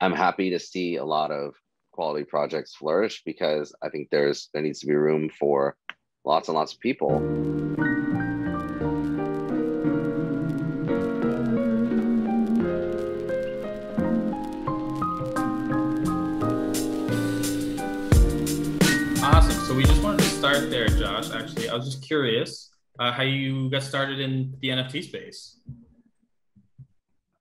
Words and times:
I'm 0.00 0.12
happy 0.12 0.50
to 0.50 0.60
see 0.60 0.94
a 0.94 1.04
lot 1.04 1.32
of 1.32 1.56
quality 1.90 2.24
projects 2.24 2.76
flourish 2.76 3.22
because 3.24 3.74
I 3.82 3.88
think 3.88 4.10
there's 4.10 4.48
there 4.54 4.62
needs 4.62 4.78
to 4.80 4.86
be 4.86 4.94
room 4.94 5.28
for 5.28 5.76
lots 6.24 6.46
and 6.46 6.56
lots 6.56 6.72
of 6.72 6.78
people. 6.78 7.16
Awesome. 19.20 19.66
So 19.66 19.74
we 19.74 19.82
just 19.82 20.00
wanted 20.00 20.20
to 20.20 20.24
start 20.26 20.70
there, 20.70 20.86
Josh. 20.86 21.32
Actually, 21.32 21.70
I 21.70 21.74
was 21.74 21.86
just 21.86 22.06
curious 22.06 22.70
uh, 23.00 23.10
how 23.10 23.24
you 23.24 23.68
got 23.68 23.82
started 23.82 24.20
in 24.20 24.54
the 24.60 24.68
NFT 24.68 25.02
space. 25.02 25.58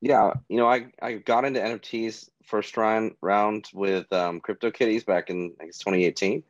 Yeah, 0.02 0.34
you 0.48 0.57
know, 0.57 0.68
I, 0.68 0.88
I 1.02 1.14
got 1.14 1.45
into 1.45 1.59
NFTs 1.59 2.29
first 2.43 2.77
round 2.77 3.16
round 3.21 3.68
with 3.73 4.11
um, 4.14 4.42
CryptoKitties 4.42 5.06
back 5.06 5.29
in 5.29 5.54
I 5.60 5.65
guess 5.65 5.79
2018, 5.79 6.43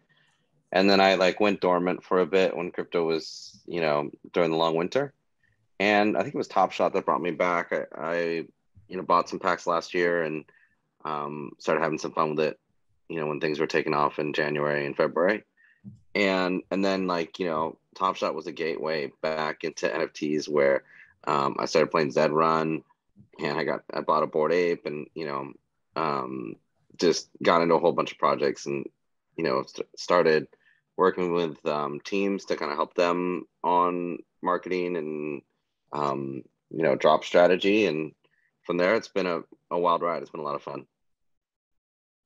and 0.72 0.90
then 0.90 1.00
I 1.00 1.16
like 1.16 1.40
went 1.40 1.62
dormant 1.62 2.04
for 2.04 2.20
a 2.20 2.26
bit 2.26 2.56
when 2.56 2.72
crypto 2.72 3.06
was 3.06 3.60
you 3.66 3.82
know 3.82 4.12
during 4.34 4.52
the 4.52 4.58
long 4.58 4.76
winter, 4.76 5.14
and 5.80 6.18
I 6.18 6.24
think 6.24 6.36
it 6.36 6.38
was 6.38 6.48
Top 6.48 6.72
Shot 6.72 6.94
that 6.94 7.06
brought 7.06 7.22
me 7.22 7.32
back. 7.32 7.72
I, 7.72 7.86
I 7.98 8.16
you 8.88 8.98
know 8.98 9.04
bought 9.04 9.30
some 9.30 9.40
packs 9.40 9.66
last 9.66 9.94
year 9.94 10.24
and 10.24 10.44
um, 11.06 11.52
started 11.60 11.82
having 11.82 12.00
some 12.00 12.12
fun 12.12 12.32
with 12.32 12.46
it. 12.46 12.60
You 13.08 13.20
know 13.22 13.28
when 13.28 13.40
things 13.40 13.60
were 13.60 13.68
taking 13.68 13.94
off 13.94 14.20
in 14.20 14.34
January 14.34 14.86
and 14.86 14.96
February, 14.96 15.44
and 16.14 16.64
and 16.70 16.84
then 16.84 17.08
like 17.08 17.40
you 17.40 17.46
know 17.46 17.78
Top 17.96 18.18
Shot 18.18 18.36
was 18.36 18.48
a 18.48 18.52
gateway 18.52 19.14
back 19.22 19.64
into 19.64 19.88
NFTs 19.88 20.50
where 20.50 20.84
um, 21.26 21.56
I 21.60 21.66
started 21.66 21.92
playing 21.92 22.12
Zed 22.12 22.32
Run 22.32 22.84
and 23.40 23.58
I 23.58 23.64
got 23.64 23.84
I 23.94 24.02
bought 24.02 24.24
a 24.24 24.28
Bored 24.28 24.54
Ape 24.54 24.86
and 24.86 25.08
you 25.14 25.26
know 25.26 25.54
um, 25.96 26.56
just 26.98 27.30
got 27.44 27.62
into 27.62 27.76
a 27.76 27.80
whole 27.80 27.92
bunch 27.92 28.12
of 28.12 28.18
projects 28.18 28.66
and 28.66 28.86
you 29.36 29.44
know 29.44 29.64
st- 29.66 29.88
started 29.98 30.48
working 30.98 31.34
with 31.34 31.64
um, 31.66 32.00
teams 32.04 32.46
to 32.46 32.56
kind 32.56 32.72
of 32.72 32.78
help 32.78 32.96
them 32.96 33.46
on 33.64 34.18
marketing 34.42 34.98
and 34.98 35.42
um, 35.94 36.44
you 36.70 36.84
know 36.84 36.96
drop 36.96 37.24
strategy. 37.24 37.86
And 37.86 38.14
from 38.64 38.78
there 38.78 38.96
it's 38.96 39.08
been 39.08 39.28
a, 39.28 39.42
a 39.72 39.80
wild 39.80 40.02
ride. 40.02 40.22
It's 40.22 40.32
been 40.32 40.42
a 40.42 40.46
lot 40.46 40.56
of 40.56 40.64
fun. 40.64 40.86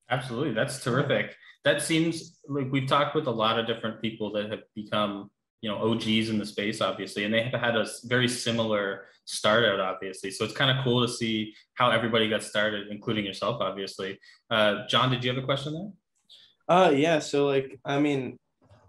Absolutely. 0.09 0.53
That's 0.53 0.83
terrific. 0.83 1.35
That 1.63 1.81
seems 1.81 2.39
like 2.47 2.71
we've 2.71 2.87
talked 2.87 3.15
with 3.15 3.27
a 3.27 3.31
lot 3.31 3.57
of 3.57 3.67
different 3.67 4.01
people 4.01 4.31
that 4.33 4.49
have 4.49 4.63
become 4.75 5.29
you 5.61 5.69
know 5.69 5.77
OGs 5.77 6.29
in 6.29 6.37
the 6.37 6.45
space, 6.45 6.81
obviously, 6.81 7.23
and 7.23 7.33
they 7.33 7.43
have 7.43 7.59
had 7.59 7.75
a 7.75 7.87
very 8.05 8.27
similar 8.27 9.05
start 9.25 9.63
out, 9.63 9.79
obviously. 9.79 10.31
So 10.31 10.43
it's 10.43 10.53
kind 10.53 10.75
of 10.75 10.83
cool 10.83 11.05
to 11.05 11.11
see 11.11 11.53
how 11.75 11.91
everybody 11.91 12.29
got 12.29 12.43
started, 12.43 12.87
including 12.89 13.25
yourself, 13.25 13.61
obviously. 13.61 14.19
Uh, 14.49 14.87
John, 14.87 15.11
did 15.11 15.23
you 15.23 15.33
have 15.33 15.41
a 15.41 15.45
question 15.45 15.73
there? 15.73 16.77
Uh, 16.77 16.89
yeah. 16.91 17.19
So 17.19 17.45
like, 17.47 17.79
I 17.85 17.99
mean, 17.99 18.37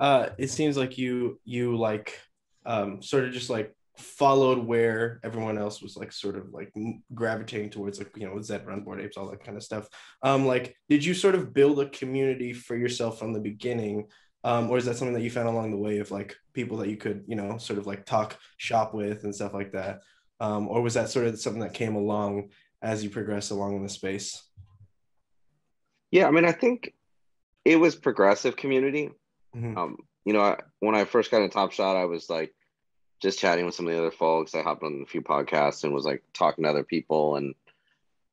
uh, 0.01 0.31
it 0.39 0.51
seems 0.51 0.77
like 0.77 0.99
you 0.99 1.41
you 1.45 1.77
like 1.77 2.19
um, 2.65 3.03
sort 3.03 3.25
of 3.25 3.33
just 3.33 3.51
like 3.51 3.75
followed 3.99 4.59
where 4.59 5.21
everyone 5.23 5.59
else 5.59 5.83
was 5.83 5.97
like 5.97 6.13
sort 6.13 6.37
of 6.37 6.53
like 6.53 6.73
gravitating 7.15 7.71
towards 7.71 7.99
like 7.99 8.11
you 8.17 8.27
know 8.27 8.41
Zed 8.41 8.67
run 8.67 8.81
Bored 8.81 9.01
Apes 9.01 9.19
all 9.19 9.31
that 9.31 9.45
kind 9.45 9.57
of 9.57 9.63
stuff 9.63 9.87
um 10.23 10.47
like 10.47 10.75
did 10.89 11.05
you 11.05 11.13
sort 11.13 11.35
of 11.35 11.53
build 11.53 11.79
a 11.79 11.89
community 11.91 12.55
for 12.55 12.75
yourself 12.75 13.19
from 13.19 13.35
the 13.35 13.41
beginning 13.41 14.07
um, 14.45 14.71
or 14.71 14.79
is 14.79 14.85
that 14.87 14.97
something 14.97 15.15
that 15.15 15.23
you 15.23 15.31
found 15.31 15.49
along 15.49 15.71
the 15.71 15.77
way 15.77 15.99
of 15.99 16.11
like 16.11 16.37
people 16.53 16.77
that 16.79 16.89
you 16.89 16.97
could 16.97 17.25
you 17.27 17.37
know 17.37 17.59
sort 17.59 17.79
of 17.79 17.87
like 17.87 18.05
talk 18.05 18.37
shop 18.57 18.95
with 18.95 19.25
and 19.25 19.35
stuff 19.35 19.55
like 19.55 19.73
that? 19.73 20.01
Um, 20.41 20.69
or 20.69 20.83
was 20.83 20.95
that 20.95 21.11
sort 21.11 21.27
of 21.27 21.39
something 21.39 21.63
that 21.63 21.75
came 21.75 21.95
along 21.95 22.51
as 22.81 23.05
you 23.05 23.11
progress 23.11 23.51
along 23.51 23.77
in 23.77 23.83
the 23.83 23.89
space? 23.89 24.43
Yeah 26.11 26.29
i 26.29 26.31
mean 26.31 26.45
i 26.45 26.53
think 26.53 26.93
it 27.65 27.77
was 27.77 27.95
progressive 27.95 28.57
community. 28.57 29.11
Mm-hmm. 29.57 29.77
um, 29.77 29.97
you 30.25 30.33
know 30.33 30.41
I, 30.41 30.57
when 30.81 30.95
i 30.95 31.05
first 31.05 31.31
got 31.31 31.43
in 31.43 31.51
top 31.51 31.73
shot 31.73 31.97
i 31.97 32.07
was 32.07 32.31
like 32.31 32.55
just 33.23 33.39
chatting 33.39 33.65
with 33.65 33.75
some 33.77 33.87
of 33.87 33.93
the 33.93 33.99
other 33.99 34.11
folks. 34.11 34.55
I 34.55 34.63
hopped 34.63 34.83
on 34.83 35.01
a 35.03 35.07
few 35.07 35.23
podcasts 35.23 35.85
and 35.85 35.95
was 35.95 36.05
like 36.05 36.25
talking 36.35 36.65
to 36.65 36.71
other 36.71 36.83
people 36.83 37.37
and 37.37 37.55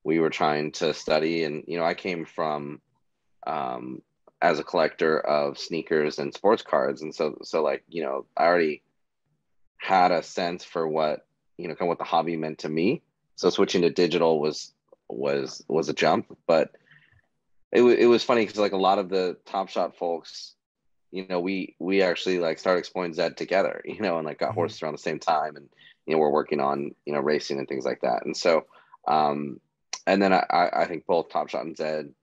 we 0.03 0.19
were 0.19 0.31
trying 0.31 0.71
to 0.73 0.93
study. 0.95 1.43
And 1.43 1.63
you 1.67 1.77
know 1.77 1.85
i 1.85 1.93
came 1.93 2.25
from 2.25 2.81
um, 3.45 4.01
as 4.41 4.59
a 4.59 4.63
collector 4.63 5.19
of 5.19 5.57
sneakers 5.57 6.19
and 6.19 6.33
sports 6.33 6.63
cards. 6.63 7.01
And 7.01 7.13
so 7.13 7.37
so 7.43 7.61
like 7.61 7.83
you 7.87 8.03
know 8.03 8.25
i 8.37 8.45
already 8.45 8.81
had 9.77 10.11
a 10.11 10.23
sense 10.23 10.63
for 10.63 10.87
what 10.87 11.25
you 11.57 11.67
know 11.67 11.75
kind 11.75 11.83
of 11.83 11.87
what 11.89 11.97
the 11.97 12.03
hobby 12.03 12.37
meant 12.37 12.59
to 12.59 12.69
me. 12.69 13.01
So 13.35 13.49
switching 13.49 13.81
to 13.81 13.89
digital 13.89 14.39
was 14.39 14.73
was 15.07 15.63
was 15.67 15.89
a 15.89 15.93
jump. 15.93 16.37
But 16.47 16.71
it, 17.71 17.83
it 17.83 18.07
was 18.07 18.23
funny 18.23 18.45
because 18.45 18.59
like 18.59 18.71
a 18.71 18.77
lot 18.77 18.99
of 18.99 19.09
the 19.09 19.37
top 19.45 19.69
shot 19.69 19.95
folks 19.97 20.55
you 21.11 21.25
know 21.27 21.39
we 21.39 21.75
we 21.79 22.01
actually 22.01 22.39
like 22.39 22.59
started 22.59 22.79
exploring 22.79 23.13
zed 23.13 23.37
together 23.37 23.81
you 23.85 23.99
know 23.99 24.17
and 24.17 24.25
like 24.25 24.39
got 24.39 24.49
mm-hmm. 24.49 24.55
horses 24.55 24.81
around 24.81 24.93
the 24.93 24.99
same 24.99 25.19
time 25.19 25.55
and 25.55 25.69
you 26.05 26.13
know 26.13 26.19
we're 26.19 26.31
working 26.31 26.59
on 26.59 26.93
you 27.05 27.13
know 27.13 27.19
racing 27.19 27.59
and 27.59 27.67
things 27.67 27.85
like 27.85 28.01
that. 28.01 28.25
And 28.25 28.35
so 28.35 28.65
um 29.07 29.59
and 30.05 30.21
then 30.21 30.33
i 30.33 30.69
i 30.73 30.85
think 30.85 31.05
both 31.05 31.29
top 31.29 31.49
shot 31.49 31.65
and 31.65 31.77
zed 31.77 32.13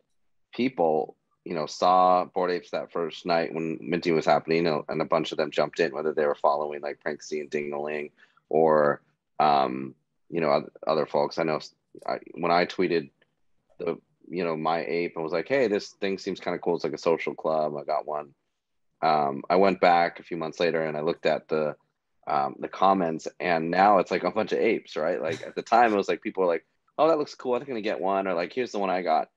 people 0.53 1.17
you 1.47 1.55
know, 1.55 1.67
saw 1.67 2.25
Bored 2.25 2.51
Apes 2.51 2.71
that 2.71 2.91
first 2.91 3.25
night 3.25 3.55
when 3.55 3.79
minting 3.81 4.17
was 4.17 4.27
happening, 4.27 4.67
and 4.67 5.01
a 5.01 5.05
bunch 5.05 5.31
of 5.31 5.39
them 5.39 5.53
jumped 5.53 5.79
in, 5.79 5.95
whether 5.95 6.13
they 6.13 6.27
were 6.27 6.35
following 6.35 6.81
like 6.81 6.99
Pranksy 7.07 7.41
and 7.41 7.49
Dingaling 7.49 8.11
or, 8.49 9.01
um, 9.39 9.95
you 10.29 10.41
know, 10.41 10.69
other 10.89 11.07
folks. 11.07 11.39
I 11.39 11.45
know 11.45 11.61
I, 12.05 12.19
when 12.33 12.51
I 12.51 12.67
tweeted 12.67 13.11
the, 13.79 13.97
you 14.29 14.43
know, 14.43 14.57
my 14.57 14.85
ape 14.85 15.13
and 15.15 15.23
was 15.23 15.33
like, 15.33 15.47
hey, 15.47 15.69
this 15.69 15.91
thing 15.91 16.19
seems 16.19 16.41
kind 16.41 16.57
of 16.57 16.61
cool. 16.63 16.75
It's 16.75 16.83
like 16.83 16.93
a 16.93 16.99
social 16.99 17.35
club. 17.35 17.77
I 17.77 17.85
got 17.85 18.09
one. 18.09 18.35
Um, 19.01 19.45
I 19.49 19.55
went 19.55 19.81
back 19.81 20.19
a 20.19 20.25
few 20.25 20.37
months 20.37 20.59
later 20.59 20.83
and 20.83 20.97
I 20.97 21.03
looked 21.03 21.27
at 21.27 21.47
the, 21.47 21.77
um, 22.27 22.57
the 22.59 22.67
comments, 22.67 23.29
and 23.39 23.71
now 23.71 23.99
it's 23.99 24.11
like 24.11 24.25
a 24.25 24.33
bunch 24.33 24.51
of 24.51 24.59
apes, 24.59 24.97
right? 24.97 25.23
Like 25.23 25.47
at 25.47 25.55
the 25.55 25.63
time, 25.63 25.93
it 25.93 25.97
was 25.97 26.09
like 26.09 26.23
people 26.23 26.43
were 26.43 26.49
like, 26.49 26.67
"Oh, 26.99 27.07
that 27.07 27.19
looks 27.19 27.37
cool. 27.37 27.55
I'm 27.55 27.63
gonna 27.63 27.81
get 27.81 28.01
one," 28.01 28.27
or 28.27 28.35
like, 28.35 28.53
"Here's 28.53 28.73
the 28.73 28.81
one 28.81 28.91
I 28.91 29.03
got." 29.03 29.29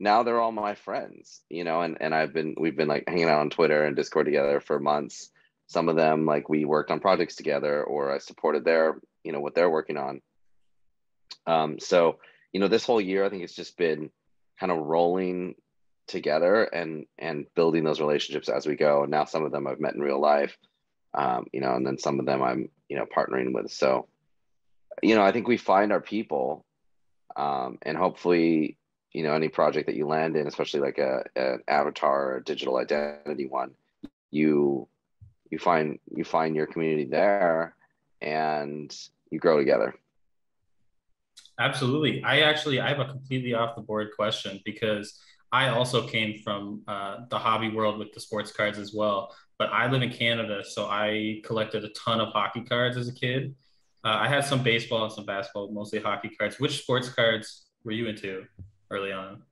Now 0.00 0.22
they're 0.22 0.40
all 0.40 0.52
my 0.52 0.74
friends, 0.74 1.42
you 1.48 1.64
know, 1.64 1.80
and, 1.82 1.98
and 2.00 2.14
I've 2.14 2.32
been, 2.32 2.54
we've 2.58 2.76
been 2.76 2.88
like 2.88 3.04
hanging 3.08 3.28
out 3.28 3.40
on 3.40 3.50
Twitter 3.50 3.84
and 3.84 3.96
Discord 3.96 4.26
together 4.26 4.60
for 4.60 4.78
months. 4.78 5.30
Some 5.66 5.88
of 5.88 5.96
them, 5.96 6.24
like 6.24 6.48
we 6.48 6.64
worked 6.64 6.90
on 6.90 7.00
projects 7.00 7.34
together 7.34 7.82
or 7.82 8.14
I 8.14 8.18
supported 8.18 8.64
their, 8.64 9.00
you 9.24 9.32
know, 9.32 9.40
what 9.40 9.54
they're 9.54 9.70
working 9.70 9.96
on. 9.96 10.20
Um, 11.46 11.78
so, 11.80 12.18
you 12.52 12.60
know, 12.60 12.68
this 12.68 12.84
whole 12.84 13.00
year, 13.00 13.24
I 13.24 13.28
think 13.28 13.42
it's 13.42 13.56
just 13.56 13.76
been 13.76 14.10
kind 14.60 14.72
of 14.72 14.78
rolling 14.78 15.56
together 16.06 16.64
and, 16.64 17.06
and 17.18 17.46
building 17.54 17.84
those 17.84 18.00
relationships 18.00 18.48
as 18.48 18.66
we 18.66 18.76
go. 18.76 19.02
And 19.02 19.10
now 19.10 19.24
some 19.24 19.44
of 19.44 19.52
them 19.52 19.66
I've 19.66 19.80
met 19.80 19.94
in 19.94 20.00
real 20.00 20.20
life, 20.20 20.56
um, 21.12 21.46
you 21.52 21.60
know, 21.60 21.74
and 21.74 21.86
then 21.86 21.98
some 21.98 22.20
of 22.20 22.26
them 22.26 22.42
I'm, 22.42 22.70
you 22.88 22.96
know, 22.96 23.04
partnering 23.04 23.52
with. 23.52 23.70
So, 23.70 24.08
you 25.02 25.16
know, 25.16 25.22
I 25.22 25.32
think 25.32 25.48
we 25.48 25.56
find 25.56 25.92
our 25.92 26.00
people 26.00 26.64
um, 27.36 27.78
and 27.82 27.96
hopefully 27.96 28.78
you 29.18 29.24
know 29.24 29.34
any 29.34 29.48
project 29.48 29.86
that 29.86 29.96
you 29.96 30.06
land 30.06 30.36
in 30.36 30.46
especially 30.46 30.78
like 30.78 30.98
a 30.98 31.24
an 31.34 31.58
avatar 31.66 32.40
digital 32.46 32.76
identity 32.76 33.46
one 33.46 33.72
you 34.30 34.86
you 35.50 35.58
find 35.58 35.98
you 36.14 36.22
find 36.22 36.54
your 36.54 36.66
community 36.66 37.04
there 37.04 37.74
and 38.20 38.96
you 39.30 39.38
grow 39.38 39.58
together. 39.58 39.94
Absolutely. 41.58 42.22
I 42.22 42.40
actually 42.40 42.78
i 42.78 42.88
have 42.88 43.00
a 43.00 43.06
completely 43.06 43.54
off 43.54 43.74
the 43.74 43.82
board 43.82 44.10
question 44.14 44.60
because 44.64 45.18
i 45.50 45.68
also 45.68 46.06
came 46.06 46.38
from 46.44 46.82
uh, 46.86 47.16
the 47.28 47.38
hobby 47.38 47.70
world 47.70 47.98
with 47.98 48.12
the 48.12 48.20
sports 48.20 48.52
cards 48.52 48.78
as 48.78 48.94
well 48.94 49.34
but 49.58 49.68
i 49.72 49.90
live 49.90 50.02
in 50.02 50.10
canada 50.10 50.62
so 50.64 50.86
i 50.86 51.40
collected 51.44 51.82
a 51.84 51.88
ton 51.90 52.20
of 52.20 52.28
hockey 52.28 52.62
cards 52.62 52.96
as 52.96 53.08
a 53.08 53.14
kid. 53.24 53.54
Uh, 54.04 54.18
i 54.24 54.28
had 54.28 54.44
some 54.44 54.62
baseball 54.62 55.02
and 55.04 55.12
some 55.12 55.24
basketball 55.24 55.72
mostly 55.72 55.98
hockey 55.98 56.30
cards. 56.38 56.60
Which 56.60 56.82
sports 56.82 57.08
cards 57.08 57.66
were 57.82 57.92
you 57.92 58.06
into 58.06 58.46
early 58.90 59.12
on? 59.12 59.42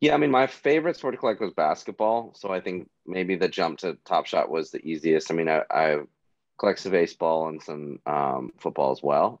Yeah, 0.00 0.14
I 0.14 0.18
mean, 0.18 0.30
my 0.30 0.46
favorite 0.46 0.96
sport 0.96 1.14
to 1.14 1.18
collect 1.18 1.40
was 1.40 1.52
basketball. 1.52 2.32
So 2.34 2.52
I 2.52 2.60
think 2.60 2.90
maybe 3.06 3.36
the 3.36 3.48
jump 3.48 3.78
to 3.78 3.96
Top 4.04 4.26
Shot 4.26 4.50
was 4.50 4.70
the 4.70 4.84
easiest. 4.86 5.30
I 5.30 5.34
mean, 5.34 5.48
I, 5.48 5.62
I 5.70 5.98
collect 6.58 6.80
some 6.80 6.92
baseball 6.92 7.48
and 7.48 7.62
some 7.62 8.00
um, 8.06 8.52
football 8.58 8.92
as 8.92 9.02
well. 9.02 9.40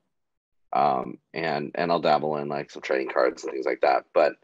Um, 0.72 1.18
and 1.32 1.70
and 1.74 1.92
I'll 1.92 2.00
dabble 2.00 2.36
in 2.36 2.48
like 2.48 2.70
some 2.70 2.82
trading 2.82 3.08
cards 3.08 3.44
and 3.44 3.52
things 3.52 3.66
like 3.66 3.82
that. 3.82 4.04
But 4.14 4.34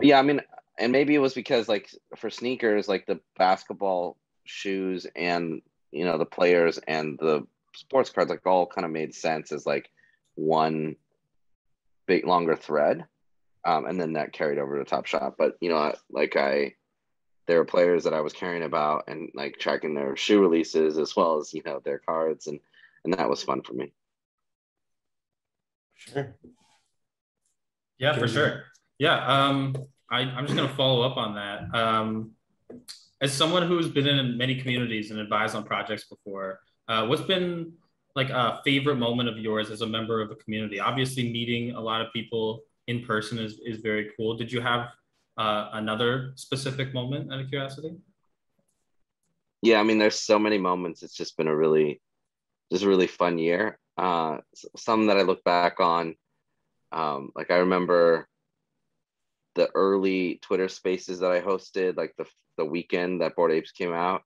yeah, 0.00 0.18
I 0.18 0.22
mean, 0.22 0.40
and 0.78 0.92
maybe 0.92 1.14
it 1.14 1.18
was 1.18 1.34
because 1.34 1.68
like 1.68 1.90
for 2.16 2.30
sneakers, 2.30 2.88
like 2.88 3.06
the 3.06 3.20
basketball 3.36 4.16
shoes 4.44 5.06
and 5.16 5.62
you 5.90 6.04
know 6.04 6.18
the 6.18 6.26
players 6.26 6.78
and 6.86 7.18
the 7.18 7.46
sports 7.74 8.10
cards 8.10 8.30
like 8.30 8.46
all 8.46 8.66
kind 8.66 8.84
of 8.84 8.90
made 8.90 9.14
sense 9.14 9.52
as 9.52 9.66
like 9.66 9.90
one 10.34 10.96
big 12.06 12.26
longer 12.26 12.56
thread 12.56 13.04
um, 13.66 13.84
and 13.86 14.00
then 14.00 14.12
that 14.14 14.32
carried 14.32 14.58
over 14.58 14.78
to 14.78 14.84
Top 14.84 15.06
Shot. 15.06 15.34
But 15.36 15.56
you 15.60 15.68
know, 15.68 15.92
like 16.08 16.36
I, 16.36 16.74
there 17.46 17.58
were 17.58 17.64
players 17.64 18.04
that 18.04 18.14
I 18.14 18.20
was 18.20 18.32
caring 18.32 18.62
about 18.62 19.04
and 19.08 19.30
like 19.34 19.58
tracking 19.58 19.94
their 19.94 20.16
shoe 20.16 20.40
releases 20.40 20.96
as 20.96 21.16
well 21.16 21.38
as 21.38 21.52
you 21.52 21.62
know 21.66 21.80
their 21.84 21.98
cards, 21.98 22.46
and 22.46 22.60
and 23.04 23.12
that 23.14 23.28
was 23.28 23.42
fun 23.42 23.62
for 23.62 23.74
me. 23.74 23.92
Sure. 25.94 26.34
Yeah, 27.98 28.16
for 28.16 28.28
sure. 28.28 28.64
Yeah, 28.98 29.26
um, 29.26 29.74
I, 30.10 30.20
I'm 30.20 30.44
just 30.46 30.56
going 30.56 30.68
to 30.68 30.74
follow 30.74 31.02
up 31.02 31.16
on 31.16 31.34
that. 31.34 31.74
Um, 31.74 32.32
as 33.20 33.32
someone 33.32 33.66
who's 33.66 33.88
been 33.88 34.06
in 34.06 34.36
many 34.36 34.60
communities 34.60 35.10
and 35.10 35.18
advised 35.18 35.54
on 35.54 35.64
projects 35.64 36.04
before, 36.04 36.60
uh, 36.88 37.06
what's 37.06 37.22
been 37.22 37.72
like 38.14 38.28
a 38.30 38.60
favorite 38.64 38.96
moment 38.96 39.28
of 39.28 39.38
yours 39.38 39.70
as 39.70 39.80
a 39.80 39.86
member 39.86 40.20
of 40.20 40.30
a 40.30 40.36
community? 40.36 40.78
Obviously, 40.78 41.32
meeting 41.32 41.74
a 41.74 41.80
lot 41.80 42.02
of 42.02 42.12
people 42.12 42.62
in 42.86 43.04
person 43.04 43.38
is, 43.38 43.60
is 43.64 43.78
very 43.78 44.10
cool. 44.16 44.36
Did 44.36 44.52
you 44.52 44.60
have 44.60 44.88
uh, 45.36 45.70
another 45.72 46.32
specific 46.36 46.94
moment 46.94 47.32
out 47.32 47.40
of 47.40 47.48
curiosity? 47.48 47.96
Yeah, 49.62 49.80
I 49.80 49.82
mean, 49.82 49.98
there's 49.98 50.20
so 50.20 50.38
many 50.38 50.58
moments. 50.58 51.02
It's 51.02 51.16
just 51.16 51.36
been 51.36 51.48
a 51.48 51.56
really, 51.56 52.00
just 52.70 52.84
a 52.84 52.88
really 52.88 53.06
fun 53.06 53.38
year. 53.38 53.78
Uh, 53.96 54.38
some 54.76 55.06
that 55.06 55.16
I 55.16 55.22
look 55.22 55.42
back 55.44 55.80
on, 55.80 56.14
um, 56.92 57.32
like 57.34 57.50
I 57.50 57.56
remember 57.56 58.28
the 59.54 59.68
early 59.74 60.38
Twitter 60.42 60.68
spaces 60.68 61.20
that 61.20 61.32
I 61.32 61.40
hosted, 61.40 61.96
like 61.96 62.14
the 62.16 62.26
the 62.58 62.64
weekend 62.64 63.20
that 63.20 63.36
Bored 63.36 63.52
Apes 63.52 63.72
came 63.72 63.92
out, 63.92 64.22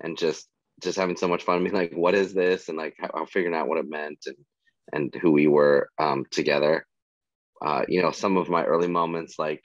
and 0.00 0.18
just 0.18 0.48
just 0.82 0.98
having 0.98 1.16
so 1.16 1.28
much 1.28 1.44
fun 1.44 1.62
being 1.62 1.74
like, 1.74 1.92
what 1.92 2.14
is 2.14 2.34
this? 2.34 2.68
And 2.68 2.76
like 2.76 2.96
how, 2.98 3.24
figuring 3.26 3.54
out 3.54 3.68
what 3.68 3.78
it 3.78 3.88
meant 3.88 4.26
and 4.26 4.36
and 4.92 5.14
who 5.22 5.30
we 5.30 5.46
were 5.46 5.88
um, 5.98 6.24
together. 6.30 6.86
Uh, 7.64 7.84
you 7.88 8.02
know, 8.02 8.10
some 8.10 8.36
of 8.36 8.48
my 8.48 8.64
early 8.64 8.88
moments 8.88 9.38
like 9.38 9.64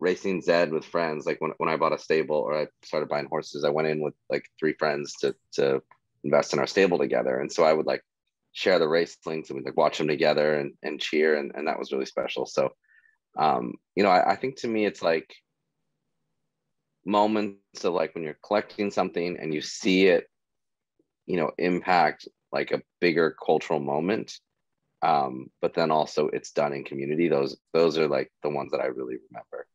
racing 0.00 0.42
Zed 0.42 0.72
with 0.72 0.84
friends, 0.84 1.26
like 1.26 1.40
when, 1.40 1.52
when 1.56 1.68
I 1.68 1.76
bought 1.76 1.94
a 1.94 1.98
stable 1.98 2.36
or 2.36 2.56
I 2.56 2.66
started 2.82 3.08
buying 3.08 3.26
horses, 3.26 3.64
I 3.64 3.70
went 3.70 3.88
in 3.88 4.00
with 4.00 4.14
like 4.30 4.44
three 4.58 4.74
friends 4.74 5.14
to 5.20 5.34
to 5.54 5.82
invest 6.24 6.52
in 6.52 6.58
our 6.58 6.66
stable 6.66 6.98
together. 6.98 7.38
And 7.38 7.50
so 7.50 7.64
I 7.64 7.72
would 7.72 7.86
like 7.86 8.02
share 8.52 8.78
the 8.78 8.88
race 8.88 9.16
links 9.24 9.50
and 9.50 9.56
we'd 9.56 9.66
like 9.66 9.76
watch 9.76 9.98
them 9.98 10.08
together 10.08 10.58
and, 10.58 10.72
and 10.82 11.00
cheer 11.00 11.36
and, 11.36 11.52
and 11.54 11.68
that 11.68 11.78
was 11.78 11.92
really 11.92 12.06
special. 12.06 12.44
So 12.46 12.72
um, 13.36 13.74
you 13.94 14.02
know, 14.02 14.10
I, 14.10 14.32
I 14.32 14.36
think 14.36 14.56
to 14.58 14.68
me 14.68 14.84
it's 14.84 15.02
like 15.02 15.32
moments 17.04 17.84
of 17.84 17.94
like 17.94 18.14
when 18.14 18.24
you're 18.24 18.38
collecting 18.44 18.90
something 18.90 19.38
and 19.40 19.54
you 19.54 19.62
see 19.62 20.06
it, 20.08 20.26
you 21.26 21.36
know, 21.36 21.52
impact 21.58 22.28
like 22.52 22.72
a 22.72 22.82
bigger 23.00 23.34
cultural 23.44 23.80
moment. 23.80 24.38
Um, 25.02 25.50
but 25.60 25.74
then 25.74 25.90
also 25.90 26.28
it's 26.28 26.50
done 26.50 26.72
in 26.72 26.84
community. 26.84 27.28
Those 27.28 27.56
those 27.72 27.98
are 27.98 28.08
like 28.08 28.30
the 28.42 28.50
ones 28.50 28.72
that 28.72 28.80
I 28.80 28.86
really 28.86 29.16
remember. 29.30 29.66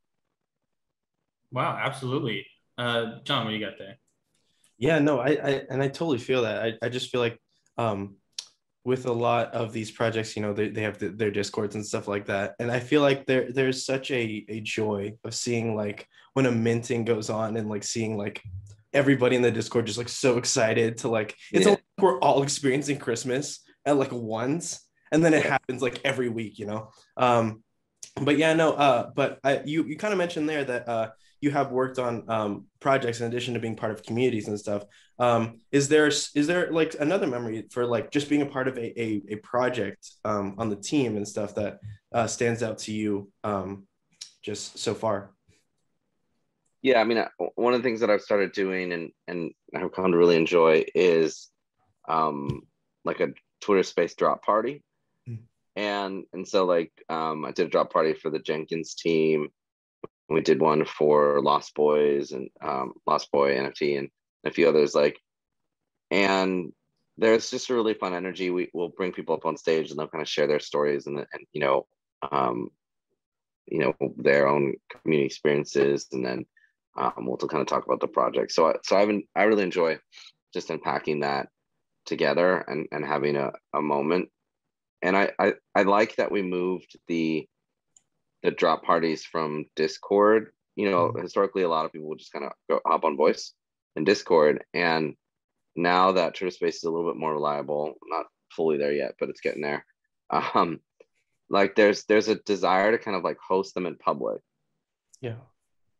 Wow, 1.52 1.78
absolutely. 1.80 2.46
Uh, 2.78 3.20
John, 3.24 3.46
what 3.46 3.52
do 3.52 3.58
you 3.58 3.66
got 3.66 3.78
there? 3.78 3.98
Yeah, 4.78 5.00
no, 5.00 5.20
I, 5.20 5.30
I 5.30 5.62
and 5.70 5.82
I 5.82 5.88
totally 5.88 6.18
feel 6.18 6.42
that. 6.42 6.64
I, 6.64 6.74
I 6.86 6.90
just 6.90 7.10
feel 7.10 7.22
like 7.22 7.40
um 7.78 8.18
with 8.86 9.06
a 9.06 9.12
lot 9.12 9.54
of 9.54 9.72
these 9.72 9.92
projects, 9.92 10.36
you 10.36 10.42
know, 10.42 10.54
they, 10.54 10.68
they 10.68 10.82
have 10.82 10.98
the, 10.98 11.08
their 11.10 11.32
discords 11.32 11.76
and 11.76 11.86
stuff 11.86 12.08
like 12.08 12.26
that. 12.26 12.56
And 12.60 12.70
I 12.70 12.80
feel 12.80 13.02
like 13.02 13.26
there 13.26 13.52
there's 13.52 13.86
such 13.86 14.12
a, 14.12 14.46
a 14.50 14.60
joy 14.60 15.14
of 15.24 15.34
seeing 15.34 15.76
like 15.76 16.08
when 16.34 16.46
a 16.46 16.52
minting 16.52 17.06
goes 17.06 17.30
on 17.30 17.56
and 17.56 17.70
like 17.70 17.84
seeing 17.84 18.18
like 18.18 18.42
everybody 18.92 19.36
in 19.36 19.42
the 19.42 19.52
discord 19.52 19.86
just 19.86 19.98
like 19.98 20.10
so 20.10 20.38
excited 20.38 20.98
to 20.98 21.08
like 21.08 21.36
it's 21.52 21.66
yeah. 21.66 21.72
like 21.72 21.84
we're 21.98 22.20
all 22.20 22.44
experiencing 22.44 22.98
Christmas 22.98 23.60
at 23.86 23.98
like 23.98 24.12
once. 24.12 24.82
And 25.14 25.24
then 25.24 25.34
it 25.34 25.46
happens 25.46 25.82
like 25.82 26.02
every 26.04 26.28
week, 26.28 26.60
you 26.60 26.66
know. 26.66 26.90
Um 27.16 27.64
but 28.22 28.38
yeah, 28.38 28.54
no, 28.54 28.74
uh, 28.74 29.10
but 29.16 29.40
I 29.44 29.62
you 29.64 29.86
you 29.86 29.98
kind 29.98 30.12
of 30.12 30.18
mentioned 30.18 30.50
there 30.50 30.66
that 30.66 30.88
uh 30.90 31.10
you 31.44 31.52
have 31.52 31.74
worked 31.74 32.00
on 32.00 32.24
um, 32.30 32.68
projects 32.80 33.20
in 33.20 33.28
addition 33.28 33.54
to 33.54 33.60
being 33.60 33.76
part 33.76 33.92
of 33.92 34.02
communities 34.02 34.48
and 34.48 34.58
stuff. 34.58 34.86
Um, 35.20 35.60
is 35.74 35.90
there 35.90 36.08
is 36.08 36.48
there 36.48 36.72
like 36.72 36.96
another 37.02 37.28
memory 37.28 37.66
for 37.70 37.86
like 37.86 38.12
just 38.12 38.30
being 38.30 38.42
a 38.42 38.46
part 38.46 38.70
of 38.70 38.78
a 38.78 39.02
a, 39.02 39.22
a 39.28 39.36
project 39.38 40.10
um, 40.24 40.56
on 40.58 40.70
the 40.70 40.78
team 40.78 41.18
and 41.18 41.28
stuff 41.28 41.54
that 41.56 41.80
uh, 42.14 42.28
stands 42.28 42.64
out 42.64 42.78
to 42.80 42.94
you 42.94 43.30
um, 43.44 43.86
just 44.42 44.80
so 44.80 44.94
far? 44.94 45.32
Yeah, 46.82 47.02
I 47.02 47.04
mean, 47.04 47.18
uh, 47.18 47.28
one 47.56 47.74
of 47.74 47.82
the 47.82 47.88
things 47.88 48.00
that 48.00 48.10
I've 48.10 48.22
started 48.22 48.54
doing 48.54 48.94
and 48.94 49.12
and 49.28 49.52
I've 49.76 49.92
come 49.92 50.14
to 50.14 50.18
really 50.18 50.38
enjoy 50.38 50.86
is 50.96 51.50
um, 52.08 52.62
like 53.04 53.20
a 53.20 53.34
Twitter 53.60 53.84
Space 53.84 54.16
drop 54.16 54.46
party. 54.46 54.82
And 55.76 56.24
and 56.34 56.48
so 56.48 56.66
like 56.66 56.92
um, 57.10 57.46
I 57.46 57.52
did 57.52 57.68
a 57.68 57.70
drop 57.70 57.92
party 57.92 58.14
for 58.14 58.30
the 58.30 58.40
Jenkins 58.40 58.94
team. 58.96 59.50
We 60.30 60.42
did 60.42 60.62
one 60.62 60.86
for 60.86 61.42
Lost 61.42 61.76
Boys 61.76 62.32
and 62.32 62.50
um, 62.62 62.94
Lost 63.06 63.32
Boy 63.32 63.56
NFT 63.56 64.00
and 64.00 64.10
a 64.46 64.52
few 64.52 64.68
others 64.68 64.96
like 64.96 65.20
and 66.12 66.72
there's 67.18 67.50
just 67.50 67.70
a 67.70 67.76
really 67.76 67.94
fun 67.94 68.14
energy. 68.14 68.50
We 68.50 68.70
will 68.74 68.90
bring 68.90 69.12
people 69.12 69.36
up 69.36 69.46
on 69.46 69.58
stage 69.58 69.90
and 69.90 70.00
they'll 70.00 70.08
kind 70.08 70.22
of 70.22 70.28
share 70.28 70.48
their 70.48 70.60
stories 70.60 71.08
and, 71.08 71.18
and 71.18 71.46
you 71.52 71.62
know 71.62 71.88
um, 72.32 72.70
you 73.66 73.80
know 73.80 73.96
their 74.18 74.48
own 74.48 74.76
community 75.02 75.26
experiences 75.26 76.08
and 76.12 76.26
then 76.26 76.46
um, 76.98 77.14
we'll 77.26 77.38
kind 77.38 77.62
of 77.62 77.68
talk 77.68 77.86
about 77.86 78.00
the 78.00 78.08
project. 78.08 78.52
So 78.52 78.68
I, 78.68 78.76
so 78.84 78.98
I've 78.98 79.08
been 79.08 79.24
I 79.36 79.44
really 79.44 79.64
enjoy 79.64 79.98
just 80.54 80.70
unpacking 80.70 81.22
that 81.22 81.50
together 82.06 82.58
and 82.58 82.88
and 82.92 83.06
having 83.06 83.36
a, 83.36 83.52
a 83.74 83.82
moment 83.82 84.30
and 85.04 85.16
I, 85.18 85.32
I 85.38 85.54
I 85.76 85.84
like 85.84 86.16
that 86.16 86.32
we 86.32 86.42
moved 86.42 86.98
the 87.08 87.48
the 88.42 88.52
drop 88.52 88.84
parties 88.84 89.24
from 89.24 89.66
Discord. 89.76 90.52
You 90.76 90.90
know, 90.90 91.10
mm-hmm. 91.10 91.22
historically, 91.22 91.62
a 91.64 91.70
lot 91.70 91.86
of 91.86 91.92
people 91.92 92.08
would 92.10 92.20
just 92.20 92.32
kind 92.32 92.46
of 92.46 92.54
go 92.70 92.80
hop 92.86 93.04
on 93.04 93.18
voice 93.18 93.54
in 93.96 94.06
Discord. 94.06 94.64
And 94.74 95.16
now 95.76 96.14
that 96.14 96.36
Twitter 96.36 96.52
Space 96.52 96.78
is 96.78 96.84
a 96.84 96.90
little 96.90 97.12
bit 97.12 97.20
more 97.20 97.34
reliable, 97.34 97.94
not 98.06 98.26
fully 98.52 98.78
there 98.78 98.94
yet, 98.94 99.16
but 99.20 99.30
it's 99.30 99.42
getting 99.42 99.62
there. 99.62 99.86
Um, 100.32 100.80
like 101.50 101.76
there's 101.76 102.06
there's 102.06 102.30
a 102.30 102.36
desire 102.36 102.92
to 102.92 102.98
kind 102.98 103.16
of 103.16 103.24
like 103.24 103.38
host 103.38 103.76
them 103.76 103.86
in 103.86 103.96
public. 103.98 104.42
Yeah. 105.22 105.36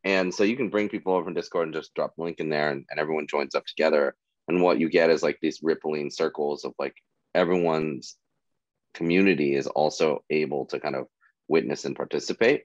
And 0.02 0.34
so 0.34 0.42
you 0.42 0.56
can 0.56 0.70
bring 0.70 0.88
people 0.88 1.14
over 1.14 1.28
in 1.28 1.34
Discord 1.34 1.68
and 1.68 1.74
just 1.74 1.94
drop 1.94 2.14
a 2.18 2.22
link 2.22 2.40
in 2.40 2.48
there 2.48 2.70
and, 2.70 2.84
and 2.90 2.98
everyone 2.98 3.26
joins 3.28 3.54
up 3.54 3.64
together. 3.64 4.16
And 4.48 4.60
what 4.60 4.80
you 4.80 4.90
get 4.90 5.10
is 5.10 5.22
like 5.22 5.38
these 5.40 5.60
rippling 5.62 6.10
circles 6.10 6.64
of 6.64 6.74
like 6.78 6.94
everyone's 7.34 8.16
community 8.94 9.54
is 9.54 9.66
also 9.66 10.24
able 10.30 10.66
to 10.66 10.80
kind 10.80 10.96
of 10.96 11.06
witness 11.48 11.84
and 11.84 11.96
participate. 11.96 12.64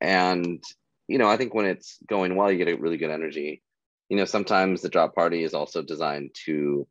And, 0.00 0.62
you 1.08 1.18
know, 1.18 1.28
I 1.28 1.36
think 1.36 1.54
when 1.54 1.66
it's 1.66 1.98
going 2.08 2.36
well, 2.36 2.50
you 2.50 2.58
get 2.58 2.68
a 2.68 2.80
really 2.80 2.96
good 2.96 3.10
energy. 3.10 3.62
You 4.08 4.16
know, 4.16 4.24
sometimes 4.24 4.82
the 4.82 4.88
drop 4.88 5.14
party 5.14 5.42
is 5.42 5.54
also 5.54 5.82
designed 5.82 6.34
to 6.46 6.86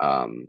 um, 0.00 0.46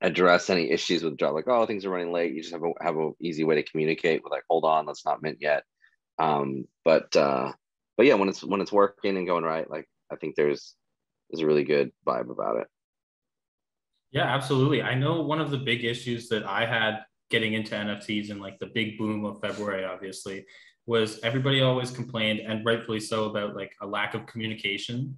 address 0.00 0.50
any 0.50 0.70
issues 0.70 1.02
with 1.02 1.16
drop, 1.16 1.34
like, 1.34 1.48
oh, 1.48 1.66
things 1.66 1.84
are 1.84 1.90
running 1.90 2.12
late. 2.12 2.34
You 2.34 2.42
just 2.42 2.54
have 2.54 2.62
a 2.62 2.72
have 2.80 2.96
a 2.96 3.10
easy 3.20 3.44
way 3.44 3.56
to 3.56 3.62
communicate 3.62 4.22
with 4.22 4.30
like, 4.30 4.44
hold 4.48 4.64
on, 4.64 4.86
let's 4.86 5.04
not 5.04 5.22
mint 5.22 5.38
yet. 5.40 5.64
Um, 6.18 6.64
but 6.84 7.14
uh, 7.16 7.52
but 7.96 8.06
yeah, 8.06 8.14
when 8.14 8.28
it's 8.28 8.42
when 8.44 8.60
it's 8.60 8.72
working 8.72 9.16
and 9.16 9.26
going 9.26 9.44
right, 9.44 9.68
like 9.68 9.88
I 10.12 10.16
think 10.16 10.36
there's 10.36 10.74
there's 11.30 11.42
a 11.42 11.46
really 11.46 11.64
good 11.64 11.90
vibe 12.06 12.30
about 12.30 12.58
it. 12.58 12.68
Yeah, 14.10 14.24
absolutely. 14.24 14.82
I 14.82 14.94
know 14.94 15.20
one 15.22 15.40
of 15.40 15.50
the 15.50 15.58
big 15.58 15.84
issues 15.84 16.28
that 16.28 16.44
I 16.44 16.64
had 16.64 17.00
getting 17.30 17.52
into 17.52 17.74
NFTs 17.74 18.30
and 18.30 18.40
like 18.40 18.58
the 18.58 18.66
big 18.66 18.96
boom 18.96 19.24
of 19.24 19.40
February, 19.40 19.84
obviously, 19.84 20.46
was 20.86 21.20
everybody 21.22 21.60
always 21.60 21.90
complained, 21.90 22.40
and 22.40 22.64
rightfully 22.64 23.00
so, 23.00 23.26
about 23.26 23.54
like 23.54 23.72
a 23.82 23.86
lack 23.86 24.14
of 24.14 24.26
communication. 24.26 25.16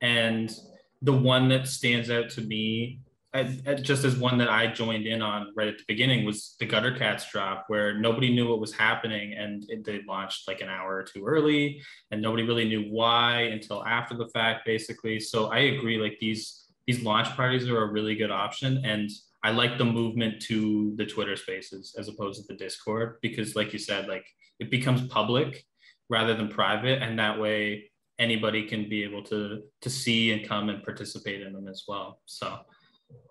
And 0.00 0.54
the 1.02 1.12
one 1.12 1.48
that 1.48 1.66
stands 1.66 2.10
out 2.10 2.30
to 2.30 2.42
me, 2.42 3.00
uh, 3.34 3.44
uh, 3.66 3.74
just 3.74 4.04
as 4.04 4.16
one 4.16 4.38
that 4.38 4.48
I 4.48 4.68
joined 4.68 5.06
in 5.06 5.20
on 5.20 5.52
right 5.56 5.66
at 5.66 5.78
the 5.78 5.84
beginning, 5.88 6.24
was 6.24 6.54
the 6.60 6.66
Gutter 6.66 6.96
Cats 6.96 7.28
drop, 7.32 7.64
where 7.66 7.98
nobody 7.98 8.32
knew 8.32 8.48
what 8.48 8.60
was 8.60 8.72
happening, 8.72 9.34
and 9.34 9.64
it, 9.68 9.84
they 9.84 10.02
launched 10.06 10.46
like 10.46 10.60
an 10.60 10.68
hour 10.68 10.94
or 10.94 11.02
two 11.02 11.26
early, 11.26 11.82
and 12.12 12.22
nobody 12.22 12.44
really 12.44 12.68
knew 12.68 12.84
why 12.84 13.40
until 13.40 13.84
after 13.84 14.16
the 14.16 14.28
fact, 14.28 14.64
basically. 14.64 15.18
So 15.18 15.46
I 15.46 15.58
agree, 15.58 15.98
like 15.98 16.18
these 16.20 16.67
these 16.88 17.02
launch 17.02 17.28
parties 17.36 17.68
are 17.68 17.82
a 17.82 17.92
really 17.92 18.14
good 18.14 18.30
option, 18.30 18.82
and 18.82 19.10
I 19.44 19.50
like 19.50 19.76
the 19.76 19.84
movement 19.84 20.40
to 20.44 20.94
the 20.96 21.04
Twitter 21.04 21.36
spaces 21.36 21.94
as 21.98 22.08
opposed 22.08 22.40
to 22.40 22.46
the 22.48 22.58
Discord 22.58 23.18
because, 23.20 23.54
like 23.54 23.74
you 23.74 23.78
said, 23.78 24.08
like 24.08 24.24
it 24.58 24.70
becomes 24.70 25.06
public 25.08 25.66
rather 26.08 26.34
than 26.34 26.48
private, 26.48 27.02
and 27.02 27.18
that 27.18 27.38
way 27.38 27.90
anybody 28.18 28.64
can 28.64 28.88
be 28.88 29.04
able 29.04 29.22
to 29.24 29.64
to 29.82 29.90
see 29.90 30.32
and 30.32 30.48
come 30.48 30.70
and 30.70 30.82
participate 30.82 31.42
in 31.42 31.52
them 31.52 31.68
as 31.68 31.84
well. 31.86 32.22
So, 32.24 32.58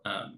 um, 0.06 0.38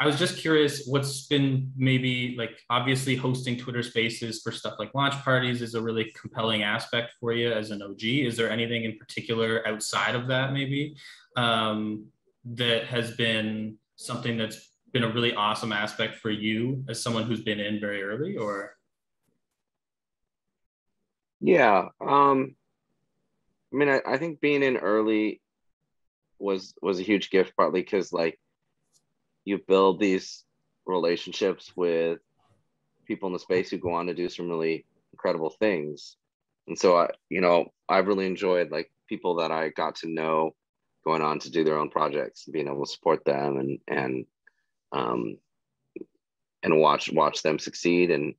I 0.00 0.06
was 0.06 0.18
just 0.18 0.36
curious, 0.36 0.84
what's 0.84 1.28
been 1.28 1.72
maybe 1.76 2.34
like 2.36 2.58
obviously 2.70 3.14
hosting 3.14 3.56
Twitter 3.56 3.84
Spaces 3.84 4.42
for 4.42 4.50
stuff 4.50 4.74
like 4.80 4.96
launch 4.96 5.14
parties 5.22 5.62
is 5.62 5.76
a 5.76 5.80
really 5.80 6.12
compelling 6.20 6.64
aspect 6.64 7.12
for 7.20 7.32
you 7.32 7.52
as 7.52 7.70
an 7.70 7.82
OG. 7.82 8.02
Is 8.02 8.36
there 8.36 8.50
anything 8.50 8.82
in 8.82 8.98
particular 8.98 9.62
outside 9.64 10.16
of 10.16 10.26
that 10.26 10.52
maybe 10.52 10.96
um, 11.36 12.06
that 12.54 12.86
has 12.86 13.12
been 13.16 13.76
something 13.96 14.36
that's 14.36 14.70
been 14.92 15.04
a 15.04 15.12
really 15.12 15.34
awesome 15.34 15.72
aspect 15.72 16.16
for 16.16 16.30
you 16.30 16.84
as 16.88 17.02
someone 17.02 17.24
who's 17.24 17.42
been 17.42 17.60
in 17.60 17.80
very 17.80 18.02
early 18.02 18.36
or 18.36 18.74
yeah 21.40 21.88
um 22.00 22.54
i 23.72 23.76
mean 23.76 23.88
i, 23.88 24.00
I 24.06 24.16
think 24.16 24.40
being 24.40 24.62
in 24.62 24.76
early 24.76 25.40
was 26.38 26.74
was 26.80 26.98
a 26.98 27.04
huge 27.04 27.30
gift 27.30 27.52
partly 27.56 27.80
because 27.80 28.12
like 28.12 28.38
you 29.44 29.58
build 29.66 29.98
these 29.98 30.44
relationships 30.86 31.72
with 31.76 32.18
people 33.06 33.28
in 33.28 33.32
the 33.32 33.38
space 33.38 33.70
who 33.70 33.78
go 33.78 33.94
on 33.94 34.06
to 34.06 34.14
do 34.14 34.28
some 34.28 34.48
really 34.48 34.84
incredible 35.12 35.50
things. 35.50 36.16
And 36.66 36.78
so 36.78 36.96
I, 36.98 37.08
you 37.30 37.40
know, 37.40 37.72
I've 37.88 38.06
really 38.06 38.26
enjoyed 38.26 38.70
like 38.70 38.92
people 39.08 39.36
that 39.36 39.50
I 39.50 39.70
got 39.70 39.96
to 39.96 40.08
know 40.08 40.52
going 41.08 41.22
on 41.22 41.38
to 41.40 41.50
do 41.50 41.64
their 41.64 41.78
own 41.78 41.88
projects, 41.88 42.44
being 42.44 42.66
able 42.68 42.84
to 42.84 42.92
support 42.92 43.24
them 43.24 43.56
and 43.56 43.78
and 43.88 44.26
um 44.92 45.38
and 46.62 46.78
watch 46.78 47.10
watch 47.10 47.42
them 47.42 47.58
succeed 47.58 48.10
and 48.10 48.34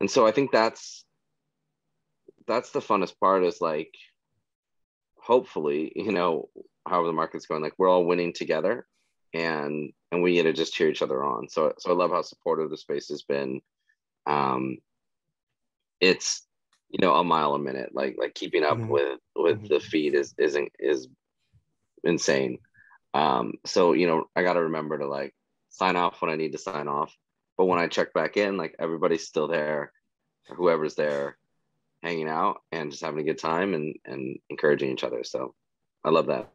and 0.00 0.10
so 0.10 0.26
I 0.26 0.32
think 0.32 0.52
that's 0.52 1.04
that's 2.46 2.70
the 2.70 2.80
funnest 2.80 3.18
part 3.18 3.44
is 3.44 3.60
like 3.60 3.94
hopefully, 5.16 5.90
you 5.96 6.12
know, 6.12 6.48
however 6.86 7.08
the 7.08 7.12
market's 7.14 7.46
going, 7.46 7.62
like 7.62 7.74
we're 7.78 7.88
all 7.88 8.04
winning 8.04 8.32
together 8.34 8.86
and 9.32 9.92
and 10.12 10.22
we 10.22 10.34
get 10.34 10.42
to 10.42 10.52
just 10.52 10.74
cheer 10.74 10.90
each 10.90 11.02
other 11.02 11.24
on. 11.24 11.48
So 11.48 11.72
so 11.78 11.90
I 11.90 11.94
love 11.94 12.10
how 12.10 12.22
supportive 12.22 12.68
the 12.68 12.76
space 12.76 13.08
has 13.08 13.22
been. 13.22 13.62
Um 14.26 14.78
it's 15.98 16.45
you 16.90 16.98
know 17.00 17.14
a 17.14 17.24
mile 17.24 17.54
a 17.54 17.58
minute 17.58 17.90
like 17.94 18.16
like 18.18 18.34
keeping 18.34 18.64
up 18.64 18.78
mm-hmm. 18.78 18.88
with 18.88 19.18
with 19.34 19.58
mm-hmm. 19.58 19.74
the 19.74 19.80
feed 19.80 20.14
is 20.14 20.34
isn't 20.38 20.70
is 20.78 21.08
insane. 22.04 22.58
Um 23.14 23.54
so 23.64 23.92
you 23.92 24.06
know 24.06 24.28
i 24.36 24.42
got 24.42 24.54
to 24.54 24.62
remember 24.62 24.98
to 24.98 25.06
like 25.06 25.34
sign 25.70 25.96
off 25.96 26.22
when 26.22 26.30
i 26.30 26.36
need 26.36 26.52
to 26.52 26.58
sign 26.58 26.88
off. 26.88 27.14
But 27.56 27.66
when 27.66 27.78
i 27.78 27.88
check 27.88 28.12
back 28.12 28.36
in 28.36 28.56
like 28.56 28.76
everybody's 28.78 29.26
still 29.26 29.48
there 29.48 29.92
whoever's 30.48 30.94
there 30.94 31.36
hanging 32.02 32.28
out 32.28 32.58
and 32.70 32.90
just 32.90 33.02
having 33.02 33.20
a 33.20 33.24
good 33.24 33.38
time 33.38 33.74
and 33.74 33.96
and 34.04 34.38
encouraging 34.50 34.90
each 34.90 35.04
other. 35.04 35.24
So 35.24 35.54
i 36.04 36.10
love 36.10 36.26
that. 36.26 36.50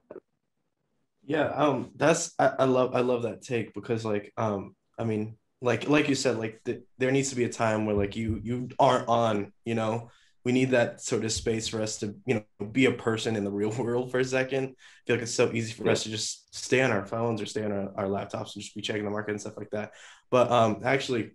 Yeah 1.24 1.48
um 1.48 1.92
that's 1.96 2.34
i, 2.40 2.48
I 2.60 2.66
love 2.66 2.96
i 2.96 3.02
love 3.02 3.24
that 3.24 3.42
take 3.42 3.74
because 3.74 4.06
like 4.06 4.34
um 4.38 4.76
i 4.98 5.04
mean 5.04 5.38
like 5.62 5.88
like 5.88 6.10
you 6.10 6.16
said 6.16 6.38
like 6.38 6.62
the, 6.64 6.82
there 6.98 7.12
needs 7.12 7.30
to 7.30 7.36
be 7.36 7.44
a 7.44 7.50
time 7.50 7.86
where 7.86 7.96
like 7.96 8.16
you 8.16 8.40
you 8.44 8.70
aren't 8.80 9.08
on 9.08 9.54
you 9.64 9.76
know 9.76 10.10
we 10.44 10.52
need 10.52 10.72
that 10.72 11.02
sort 11.02 11.24
of 11.24 11.32
space 11.32 11.68
for 11.68 11.82
us 11.82 11.98
to 11.98 12.16
you 12.26 12.36
know 12.36 12.68
be 12.68 12.86
a 12.86 12.92
person 12.92 13.36
in 13.36 13.44
the 13.44 13.52
real 13.52 13.72
world 13.80 14.12
for 14.12 14.20
a 14.20 14.26
second 14.26 14.66
i 14.66 15.02
feel 15.06 15.16
like 15.16 15.24
it's 15.24 15.34
so 15.34 15.52
easy 15.54 15.74
for 15.74 15.86
yeah. 15.86 15.92
us 15.92 16.04
to 16.04 16.10
just 16.10 16.54
stay 16.56 16.82
on 16.82 16.92
our 16.92 17.06
phones 17.06 17.42
or 17.42 17.46
stay 17.46 17.64
on 17.64 17.72
our, 17.72 17.92
our 17.96 18.06
laptops 18.06 18.56
and 18.56 18.64
just 18.64 18.76
be 18.76 18.82
checking 18.82 19.06
the 19.06 19.12
market 19.12 19.32
and 19.32 19.42
stuff 19.42 19.58
like 19.58 19.70
that 19.72 19.92
but 20.30 20.52
um 20.52 20.82
actually 20.84 21.32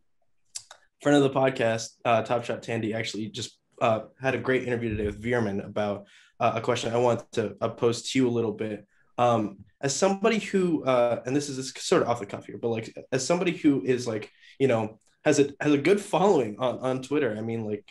friend 1.03 1.17
of 1.17 1.23
the 1.23 1.39
podcast 1.39 1.91
uh 2.05 2.23
top 2.23 2.45
shot 2.45 2.63
tandy 2.63 2.95
actually 2.95 3.29
just 3.29 3.59
uh, 3.81 4.01
had 4.21 4.35
a 4.35 4.39
great 4.39 4.67
interview 4.67 4.91
today 4.91 5.07
with 5.07 5.23
Veerman 5.23 5.65
about 5.65 6.07
uh, 6.41 6.53
a 6.55 6.61
question 6.61 6.93
I 6.93 6.99
want 6.99 7.31
to 7.33 7.57
uh, 7.61 7.69
pose 7.69 8.03
to 8.11 8.19
you 8.19 8.29
a 8.29 8.31
little 8.31 8.53
bit. 8.53 8.87
Um, 9.19 9.59
as 9.81 9.95
somebody 9.95 10.39
who, 10.39 10.85
uh, 10.85 11.23
and 11.27 11.35
this 11.35 11.49
is 11.49 11.73
sort 11.77 12.03
of 12.03 12.09
off 12.09 12.21
the 12.21 12.27
cuff 12.27 12.47
here, 12.47 12.59
but 12.59 12.69
like 12.69 12.95
as 13.13 13.27
somebody 13.27 13.53
who 13.53 13.83
is 13.83 14.07
like, 14.07 14.31
you 14.59 14.69
know, 14.69 14.99
has 15.25 15.39
a 15.39 15.51
has 15.61 15.73
a 15.73 15.79
good 15.79 16.01
following 16.01 16.57
on 16.59 16.79
on 16.79 17.03
Twitter. 17.03 17.35
I 17.37 17.41
mean, 17.41 17.65
like 17.65 17.91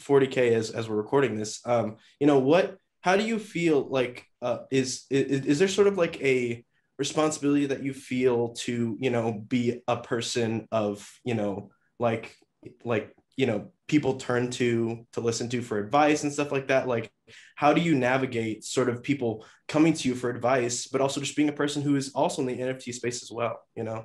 40k 0.00 0.52
as 0.52 0.70
as 0.70 0.88
we're 0.88 0.96
recording 0.96 1.36
this. 1.36 1.60
Um, 1.64 1.96
you 2.20 2.26
know, 2.26 2.38
what? 2.38 2.78
How 3.00 3.16
do 3.16 3.24
you 3.24 3.38
feel 3.38 3.88
like? 3.88 4.24
Uh, 4.40 4.58
is, 4.70 5.04
is 5.10 5.44
is 5.46 5.58
there 5.58 5.68
sort 5.68 5.88
of 5.88 5.98
like 5.98 6.20
a 6.22 6.64
responsibility 6.98 7.66
that 7.66 7.82
you 7.82 7.94
feel 7.94 8.50
to 8.50 8.96
you 9.00 9.10
know 9.10 9.32
be 9.32 9.80
a 9.86 9.96
person 9.96 10.66
of 10.72 11.08
you 11.24 11.34
know 11.34 11.70
like 11.98 12.36
like 12.84 13.14
you 13.36 13.46
know 13.46 13.70
people 13.86 14.16
turn 14.16 14.50
to 14.50 15.06
to 15.12 15.20
listen 15.20 15.48
to 15.48 15.62
for 15.62 15.78
advice 15.78 16.24
and 16.24 16.32
stuff 16.32 16.50
like 16.50 16.68
that 16.68 16.88
like 16.88 17.10
how 17.54 17.72
do 17.72 17.80
you 17.80 17.94
navigate 17.94 18.64
sort 18.64 18.88
of 18.88 19.02
people 19.02 19.46
coming 19.68 19.92
to 19.92 20.08
you 20.08 20.14
for 20.14 20.28
advice 20.28 20.88
but 20.88 21.00
also 21.00 21.20
just 21.20 21.36
being 21.36 21.48
a 21.48 21.52
person 21.52 21.82
who 21.82 21.94
is 21.94 22.10
also 22.14 22.42
in 22.42 22.48
the 22.48 22.58
nft 22.58 22.92
space 22.92 23.22
as 23.22 23.30
well 23.30 23.60
you 23.76 23.84
know 23.84 24.04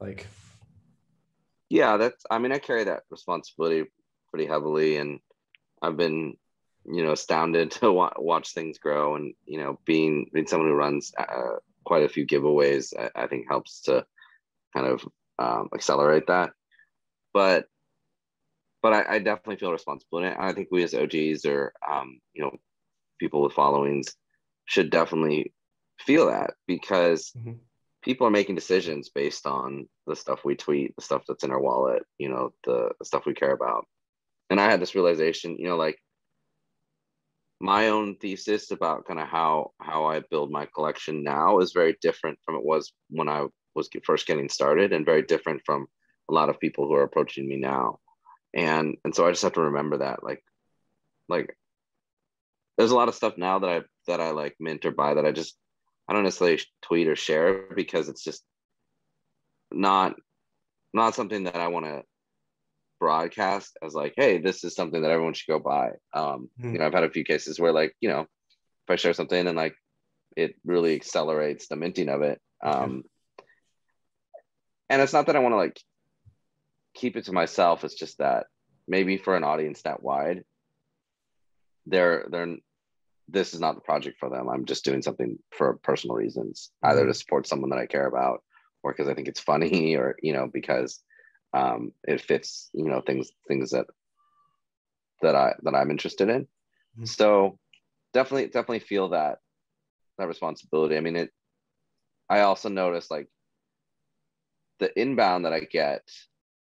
like 0.00 0.26
yeah 1.68 1.96
that's 1.96 2.24
i 2.30 2.38
mean 2.38 2.50
i 2.50 2.58
carry 2.58 2.82
that 2.82 3.04
responsibility 3.10 3.84
pretty 4.34 4.50
heavily 4.50 4.96
and 4.96 5.20
i've 5.80 5.96
been 5.96 6.36
you 6.84 7.04
know 7.04 7.12
astounded 7.12 7.70
to 7.78 7.92
wa- 7.92 8.12
watch 8.18 8.52
things 8.52 8.78
grow 8.78 9.14
and 9.14 9.32
you 9.46 9.58
know 9.58 9.78
being 9.84 10.28
being 10.32 10.48
someone 10.48 10.68
who 10.68 10.74
runs 10.74 11.12
uh, 11.16 11.56
quite 11.84 12.02
a 12.02 12.08
few 12.08 12.26
giveaways 12.26 12.92
I, 12.98 13.22
I, 13.22 13.26
think 13.28 13.46
helps 13.48 13.82
to 13.82 14.04
kind 14.74 14.88
of 14.88 15.06
um, 15.38 15.68
accelerate 15.72 16.26
that 16.26 16.50
but 17.32 17.68
but 18.82 18.92
I, 18.92 19.14
I 19.14 19.18
definitely 19.20 19.56
feel 19.56 19.72
responsible 19.72 20.18
in 20.18 20.24
it. 20.24 20.36
I 20.38 20.52
think 20.52 20.68
we 20.70 20.82
as 20.82 20.92
OGs 20.92 21.46
or 21.46 21.72
um, 21.90 22.20
you 22.34 22.42
know 22.42 22.54
people 23.18 23.42
with 23.42 23.54
followings 23.54 24.14
should 24.66 24.90
definitely 24.90 25.54
feel 26.00 26.26
that 26.26 26.54
because 26.66 27.32
mm-hmm. 27.38 27.52
people 28.02 28.26
are 28.26 28.30
making 28.30 28.56
decisions 28.56 29.08
based 29.08 29.46
on 29.46 29.88
the 30.06 30.14
stuff 30.14 30.44
we 30.44 30.54
tweet, 30.54 30.94
the 30.96 31.02
stuff 31.02 31.22
that's 31.26 31.44
in 31.44 31.50
our 31.50 31.60
wallet, 31.60 32.02
you 32.18 32.28
know, 32.28 32.52
the, 32.64 32.90
the 32.98 33.04
stuff 33.06 33.24
we 33.24 33.32
care 33.32 33.52
about. 33.52 33.86
And 34.50 34.60
I 34.60 34.70
had 34.70 34.80
this 34.80 34.94
realization, 34.94 35.56
you 35.58 35.68
know, 35.68 35.76
like 35.76 35.98
my 37.60 37.88
own 37.88 38.16
thesis 38.16 38.70
about 38.70 39.06
kind 39.06 39.20
of 39.20 39.28
how 39.28 39.72
how 39.80 40.04
I 40.06 40.20
build 40.20 40.50
my 40.50 40.66
collection 40.74 41.22
now 41.22 41.60
is 41.60 41.72
very 41.72 41.96
different 42.02 42.38
from 42.44 42.56
it 42.56 42.64
was 42.64 42.92
when 43.10 43.28
I 43.28 43.46
was 43.74 43.88
first 44.04 44.26
getting 44.26 44.48
started, 44.48 44.92
and 44.92 45.06
very 45.06 45.22
different 45.22 45.62
from 45.64 45.86
a 46.30 46.34
lot 46.34 46.48
of 46.48 46.60
people 46.60 46.86
who 46.86 46.94
are 46.94 47.02
approaching 47.02 47.48
me 47.48 47.56
now. 47.56 47.98
And 48.54 48.96
and 49.04 49.14
so 49.14 49.26
I 49.26 49.30
just 49.30 49.42
have 49.42 49.54
to 49.54 49.62
remember 49.62 49.98
that 49.98 50.22
like 50.22 50.42
like 51.28 51.56
there's 52.76 52.90
a 52.90 52.96
lot 52.96 53.08
of 53.08 53.14
stuff 53.14 53.38
now 53.38 53.58
that 53.60 53.70
I 53.70 53.82
that 54.06 54.20
I 54.20 54.30
like 54.30 54.56
mint 54.60 54.84
or 54.84 54.90
buy 54.90 55.14
that 55.14 55.24
I 55.24 55.32
just 55.32 55.56
I 56.08 56.12
don't 56.12 56.24
necessarily 56.24 56.60
tweet 56.82 57.08
or 57.08 57.16
share 57.16 57.66
because 57.74 58.08
it's 58.08 58.22
just 58.22 58.44
not 59.72 60.16
not 60.92 61.14
something 61.14 61.44
that 61.44 61.56
I 61.56 61.68
want 61.68 61.86
to 61.86 62.02
broadcast 63.04 63.76
as 63.82 63.94
like 63.94 64.14
hey 64.16 64.38
this 64.38 64.64
is 64.64 64.74
something 64.74 65.02
that 65.02 65.10
everyone 65.10 65.34
should 65.34 65.52
go 65.52 65.58
buy 65.58 65.90
um 66.12 66.48
mm-hmm. 66.58 66.72
you 66.72 66.78
know 66.78 66.86
I've 66.86 66.94
had 66.94 67.04
a 67.04 67.10
few 67.10 67.24
cases 67.24 67.60
where 67.60 67.72
like 67.72 67.94
you 68.00 68.08
know 68.08 68.20
if 68.20 68.90
I 68.90 68.96
share 68.96 69.12
something 69.12 69.46
and 69.46 69.56
like 69.56 69.74
it 70.36 70.54
really 70.64 70.94
accelerates 70.94 71.68
the 71.68 71.76
minting 71.76 72.08
of 72.08 72.22
it 72.22 72.40
um 72.62 73.04
and 74.90 75.02
it's 75.02 75.12
not 75.12 75.26
that 75.26 75.36
I 75.36 75.40
want 75.40 75.52
to 75.52 75.56
like 75.56 75.80
keep 76.94 77.16
it 77.16 77.24
to 77.26 77.32
myself. 77.32 77.84
It's 77.84 77.94
just 77.94 78.18
that 78.18 78.46
maybe 78.86 79.16
for 79.16 79.36
an 79.36 79.44
audience 79.44 79.82
that 79.82 80.02
wide, 80.02 80.44
they're 81.86 82.26
they're 82.30 82.56
this 83.28 83.54
is 83.54 83.60
not 83.60 83.74
the 83.74 83.80
project 83.80 84.18
for 84.20 84.28
them. 84.28 84.48
I'm 84.48 84.66
just 84.66 84.84
doing 84.84 85.02
something 85.02 85.38
for 85.50 85.78
personal 85.82 86.16
reasons, 86.16 86.70
either 86.82 87.00
mm-hmm. 87.00 87.08
to 87.08 87.14
support 87.14 87.46
someone 87.46 87.70
that 87.70 87.78
I 87.78 87.86
care 87.86 88.06
about, 88.06 88.42
or 88.82 88.92
because 88.92 89.08
I 89.08 89.14
think 89.14 89.28
it's 89.28 89.40
funny, 89.40 89.96
or 89.96 90.16
you 90.22 90.32
know, 90.32 90.48
because 90.52 91.00
um, 91.54 91.92
it 92.06 92.20
fits, 92.20 92.70
you 92.72 92.84
know, 92.84 93.00
things 93.00 93.30
things 93.48 93.70
that 93.70 93.86
that 95.22 95.34
I 95.34 95.54
that 95.62 95.74
I'm 95.74 95.90
interested 95.90 96.28
in. 96.28 96.42
Mm-hmm. 96.42 97.04
So 97.04 97.58
definitely 98.12 98.46
definitely 98.46 98.80
feel 98.80 99.10
that 99.10 99.38
that 100.18 100.28
responsibility. 100.28 100.96
I 100.96 101.00
mean, 101.00 101.16
it. 101.16 101.30
I 102.28 102.40
also 102.40 102.68
notice 102.68 103.10
like 103.10 103.28
the 104.80 104.98
inbound 104.98 105.44
that 105.44 105.52
I 105.52 105.60
get 105.60 106.02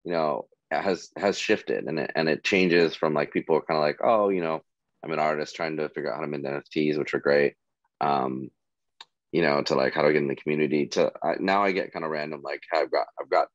you 0.04 0.12
know 0.12 0.46
has 0.70 1.10
has 1.16 1.38
shifted 1.38 1.84
and 1.84 1.98
it, 1.98 2.10
and 2.14 2.28
it 2.28 2.44
changes 2.44 2.94
from 2.94 3.14
like 3.14 3.32
people 3.32 3.56
are 3.56 3.62
kind 3.62 3.78
of 3.78 3.82
like 3.82 3.98
oh 4.02 4.28
you 4.28 4.40
know 4.40 4.62
i'm 5.02 5.12
an 5.12 5.18
artist 5.18 5.54
trying 5.54 5.76
to 5.76 5.88
figure 5.90 6.10
out 6.10 6.16
how 6.16 6.22
to 6.22 6.28
mint 6.28 6.44
nfts 6.44 6.98
which 6.98 7.14
are 7.14 7.20
great 7.20 7.54
um 8.00 8.50
you 9.32 9.42
know 9.42 9.62
to 9.62 9.74
like 9.74 9.94
how 9.94 10.02
do 10.02 10.08
i 10.08 10.12
get 10.12 10.22
in 10.22 10.28
the 10.28 10.36
community 10.36 10.86
to 10.86 11.12
I, 11.22 11.34
now 11.38 11.62
i 11.62 11.72
get 11.72 11.92
kind 11.92 12.04
of 12.04 12.10
random 12.10 12.42
like 12.42 12.62
i've 12.72 12.90
got 12.90 13.06
i've 13.20 13.30
got 13.30 13.48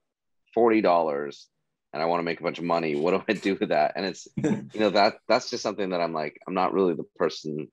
$40 0.58 1.46
and 1.94 2.02
i 2.02 2.06
want 2.06 2.20
to 2.20 2.24
make 2.24 2.40
a 2.40 2.44
bunch 2.44 2.60
of 2.60 2.66
money 2.66 2.96
what 2.96 3.12
do 3.12 3.24
i 3.28 3.34
do 3.34 3.56
with 3.56 3.70
that? 3.70 3.94
And 3.96 4.06
it's 4.06 4.28
you 4.38 4.70
know 4.76 4.92
that 4.92 5.18
that's 5.28 5.50
just 5.50 5.64
something 5.64 5.90
that 5.90 6.02
i'm 6.02 6.14
like 6.14 6.40
i'm 6.48 6.54
not 6.54 6.74
really 6.74 6.96
the 6.96 7.06
person 7.16 7.68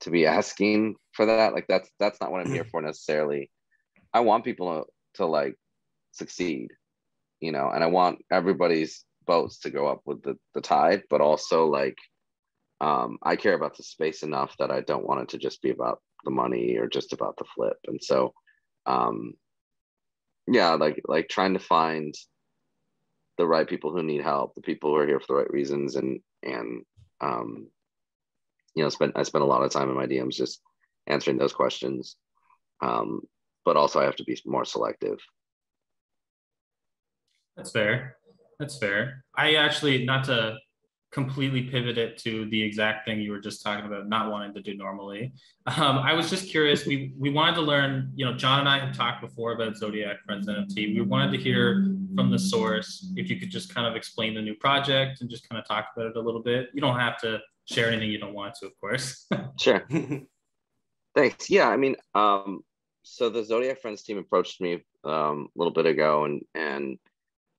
to 0.00 0.10
be 0.10 0.26
asking 0.26 0.96
for 1.12 1.26
that. 1.26 1.52
Like 1.52 1.66
that's 1.68 1.88
that's 1.98 2.20
not 2.20 2.32
what 2.32 2.40
i'm 2.40 2.52
here 2.52 2.64
for 2.70 2.82
necessarily. 2.82 3.50
I 4.12 4.20
want 4.20 4.44
people 4.44 4.84
to, 4.84 5.18
to 5.18 5.26
like 5.26 5.56
succeed 6.12 6.68
you 7.42 7.50
know, 7.50 7.70
and 7.74 7.82
I 7.82 7.88
want 7.88 8.24
everybody's 8.30 9.04
boats 9.26 9.58
to 9.60 9.70
go 9.70 9.88
up 9.88 10.00
with 10.06 10.22
the, 10.22 10.38
the 10.54 10.60
tide, 10.60 11.02
but 11.10 11.20
also 11.20 11.66
like 11.66 11.98
um, 12.80 13.18
I 13.22 13.36
care 13.36 13.54
about 13.54 13.76
the 13.76 13.82
space 13.82 14.22
enough 14.22 14.56
that 14.58 14.70
I 14.70 14.80
don't 14.80 15.06
want 15.06 15.22
it 15.22 15.28
to 15.30 15.38
just 15.38 15.60
be 15.60 15.70
about 15.70 16.00
the 16.24 16.30
money 16.30 16.76
or 16.76 16.86
just 16.86 17.12
about 17.12 17.36
the 17.36 17.44
flip. 17.54 17.76
And 17.86 18.02
so, 18.02 18.32
um, 18.86 19.34
yeah, 20.46 20.70
like 20.70 21.00
like 21.06 21.28
trying 21.28 21.54
to 21.54 21.60
find 21.60 22.14
the 23.38 23.46
right 23.46 23.68
people 23.68 23.92
who 23.92 24.02
need 24.02 24.22
help, 24.22 24.54
the 24.54 24.60
people 24.60 24.90
who 24.90 24.96
are 24.96 25.06
here 25.06 25.20
for 25.20 25.26
the 25.28 25.34
right 25.34 25.50
reasons, 25.50 25.96
and 25.96 26.20
and 26.42 26.84
um, 27.20 27.68
you 28.74 28.82
know, 28.82 28.88
spend 28.88 29.12
I 29.16 29.22
spend 29.22 29.42
a 29.42 29.46
lot 29.46 29.62
of 29.62 29.70
time 29.70 29.88
in 29.88 29.96
my 29.96 30.06
DMs 30.06 30.34
just 30.34 30.60
answering 31.06 31.38
those 31.38 31.52
questions. 31.52 32.16
Um, 32.80 33.22
but 33.64 33.76
also 33.76 34.00
I 34.00 34.04
have 34.04 34.16
to 34.16 34.24
be 34.24 34.40
more 34.44 34.64
selective 34.64 35.18
that's 37.56 37.70
fair. 37.70 38.16
That's 38.58 38.78
fair. 38.78 39.24
I 39.36 39.54
actually, 39.54 40.04
not 40.04 40.24
to 40.24 40.56
completely 41.12 41.62
pivot 41.64 41.98
it 41.98 42.16
to 42.16 42.46
the 42.46 42.62
exact 42.62 43.04
thing 43.06 43.20
you 43.20 43.30
were 43.30 43.38
just 43.38 43.62
talking 43.62 43.84
about, 43.84 44.08
not 44.08 44.30
wanting 44.30 44.54
to 44.54 44.62
do 44.62 44.74
normally. 44.74 45.32
Um, 45.66 45.98
I 45.98 46.14
was 46.14 46.30
just 46.30 46.48
curious. 46.48 46.86
We 46.86 47.12
we 47.18 47.30
wanted 47.30 47.54
to 47.56 47.60
learn. 47.60 48.12
You 48.16 48.24
know, 48.24 48.34
John 48.34 48.60
and 48.60 48.68
I 48.68 48.78
have 48.78 48.96
talked 48.96 49.20
before 49.20 49.52
about 49.52 49.76
Zodiac 49.76 50.24
Friends 50.24 50.48
NFT. 50.48 50.94
We 50.94 51.02
wanted 51.02 51.32
to 51.32 51.38
hear 51.38 51.86
from 52.16 52.30
the 52.30 52.38
source, 52.38 53.12
if 53.16 53.30
you 53.30 53.38
could 53.38 53.50
just 53.50 53.74
kind 53.74 53.86
of 53.86 53.94
explain 53.94 54.34
the 54.34 54.42
new 54.42 54.54
project 54.54 55.20
and 55.20 55.30
just 55.30 55.48
kind 55.48 55.60
of 55.60 55.68
talk 55.68 55.88
about 55.94 56.08
it 56.08 56.16
a 56.16 56.20
little 56.20 56.42
bit. 56.42 56.70
You 56.72 56.80
don't 56.80 56.98
have 56.98 57.18
to 57.20 57.40
share 57.66 57.88
anything 57.88 58.10
you 58.10 58.18
don't 58.18 58.34
want 58.34 58.54
to, 58.56 58.66
of 58.66 58.72
course. 58.80 59.26
sure. 59.60 59.86
Thanks. 61.14 61.50
Yeah, 61.50 61.68
I 61.68 61.76
mean, 61.76 61.96
um, 62.14 62.60
so 63.02 63.28
the 63.28 63.44
Zodiac 63.44 63.80
Friends 63.80 64.02
team 64.02 64.16
approached 64.16 64.60
me 64.60 64.82
um, 65.04 65.48
a 65.54 65.58
little 65.58 65.72
bit 65.72 65.86
ago 65.86 66.24
and 66.24 66.42
and 66.54 66.98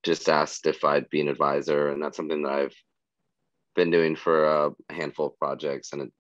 just 0.02 0.28
asked 0.28 0.66
if 0.66 0.84
I'd 0.84 1.10
be 1.10 1.22
an 1.22 1.30
advisor, 1.30 1.90
and 1.90 2.02
that's 2.02 2.18
something 2.18 2.42
that 2.44 2.52
I've 2.52 2.76
been 3.76 3.92
doing 3.92 4.16
for 4.16 4.46
a 4.46 4.72
handful 4.90 5.28
of 5.28 5.40
projects, 5.40 5.94
and 5.94 6.04
it, 6.04 6.12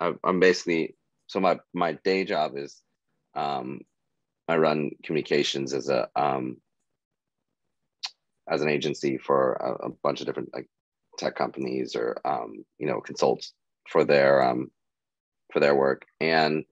I, 0.00 0.12
I'm 0.24 0.40
basically 0.40 0.96
so 1.26 1.40
my 1.40 1.58
my 1.72 1.92
day 2.04 2.24
job 2.24 2.56
is 2.56 2.82
um, 3.34 3.80
I 4.48 4.56
run 4.56 4.90
communications 5.02 5.72
as 5.72 5.88
a 5.88 6.08
um, 6.16 6.58
as 8.48 8.62
an 8.62 8.68
agency 8.68 9.18
for 9.18 9.54
a, 9.54 9.86
a, 9.86 9.90
bunch 10.02 10.20
of 10.20 10.26
different 10.26 10.50
like 10.52 10.68
tech 11.18 11.34
companies 11.34 11.96
or 11.96 12.16
um, 12.24 12.64
you 12.78 12.86
know 12.86 13.00
consults 13.00 13.52
for 13.88 14.04
their 14.04 14.42
um, 14.42 14.70
for 15.52 15.60
their 15.60 15.74
work, 15.74 16.04
and 16.20 16.64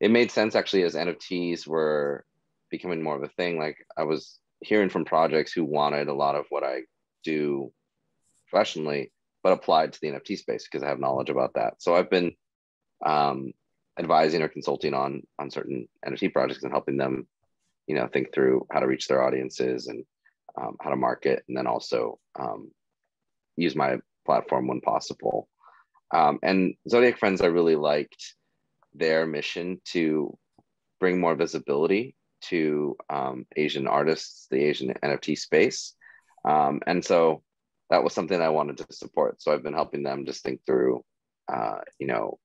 it 0.00 0.10
made 0.10 0.30
sense 0.30 0.54
actually 0.54 0.82
as 0.82 0.94
NFTs 0.94 1.66
were 1.66 2.24
becoming 2.70 3.02
more 3.02 3.16
of 3.16 3.22
a 3.22 3.28
thing. 3.28 3.58
Like 3.58 3.78
I 3.96 4.04
was 4.04 4.38
hearing 4.60 4.88
from 4.88 5.04
projects 5.04 5.52
who 5.52 5.64
wanted 5.64 6.08
a 6.08 6.14
lot 6.14 6.34
of 6.34 6.46
what 6.48 6.64
I 6.64 6.82
do 7.24 7.72
professionally, 8.48 9.12
but 9.46 9.52
applied 9.52 9.92
to 9.92 10.00
the 10.00 10.08
NFT 10.08 10.38
space 10.38 10.64
because 10.64 10.82
I 10.82 10.88
have 10.88 10.98
knowledge 10.98 11.30
about 11.30 11.54
that. 11.54 11.74
So 11.78 11.94
I've 11.94 12.10
been 12.10 12.32
um, 13.04 13.52
advising 13.96 14.42
or 14.42 14.48
consulting 14.48 14.92
on 14.92 15.22
on 15.38 15.52
certain 15.52 15.86
NFT 16.04 16.32
projects 16.32 16.64
and 16.64 16.72
helping 16.72 16.96
them, 16.96 17.28
you 17.86 17.94
know, 17.94 18.08
think 18.08 18.34
through 18.34 18.66
how 18.72 18.80
to 18.80 18.88
reach 18.88 19.06
their 19.06 19.22
audiences 19.22 19.86
and 19.86 20.04
um, 20.60 20.76
how 20.80 20.90
to 20.90 20.96
market, 20.96 21.44
and 21.46 21.56
then 21.56 21.68
also 21.68 22.18
um, 22.36 22.72
use 23.56 23.76
my 23.76 23.98
platform 24.24 24.66
when 24.66 24.80
possible. 24.80 25.48
Um, 26.12 26.40
and 26.42 26.74
Zodiac 26.88 27.16
Friends, 27.16 27.40
I 27.40 27.46
really 27.46 27.76
liked 27.76 28.34
their 28.94 29.28
mission 29.28 29.80
to 29.92 30.36
bring 30.98 31.20
more 31.20 31.36
visibility 31.36 32.16
to 32.48 32.96
um, 33.08 33.46
Asian 33.54 33.86
artists, 33.86 34.48
the 34.50 34.58
Asian 34.58 34.92
NFT 35.04 35.38
space. 35.38 35.94
Um, 36.44 36.80
and 36.84 37.04
so 37.04 37.44
that 37.90 38.02
was 38.02 38.12
something 38.12 38.40
I 38.40 38.48
wanted 38.48 38.78
to 38.78 38.86
support. 38.92 39.40
So 39.42 39.52
I've 39.52 39.62
been 39.62 39.74
helping 39.74 40.02
them 40.02 40.26
just 40.26 40.42
think 40.42 40.60
through, 40.66 41.04
uh, 41.52 41.78
you 41.98 42.06
know, 42.06 42.38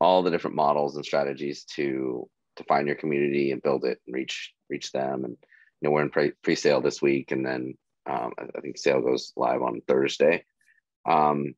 all 0.00 0.22
the 0.22 0.30
different 0.30 0.56
models 0.56 0.96
and 0.96 1.04
strategies 1.04 1.64
to 1.76 2.28
to 2.56 2.64
find 2.64 2.86
your 2.86 2.96
community 2.96 3.50
and 3.50 3.62
build 3.62 3.84
it 3.84 4.00
and 4.06 4.14
reach 4.14 4.52
reach 4.68 4.92
them. 4.92 5.24
And 5.24 5.36
you 5.80 5.88
know, 5.88 5.90
we're 5.90 6.02
in 6.02 6.10
pre 6.10 6.32
pre 6.42 6.54
sale 6.54 6.80
this 6.80 7.00
week, 7.00 7.30
and 7.32 7.44
then 7.44 7.74
um, 8.06 8.32
I, 8.38 8.44
I, 8.56 8.60
think 8.60 8.78
sale 8.78 9.00
goes 9.00 9.32
live 9.36 9.62
on 9.62 9.80
Thursday. 9.86 10.44
Um, 11.08 11.54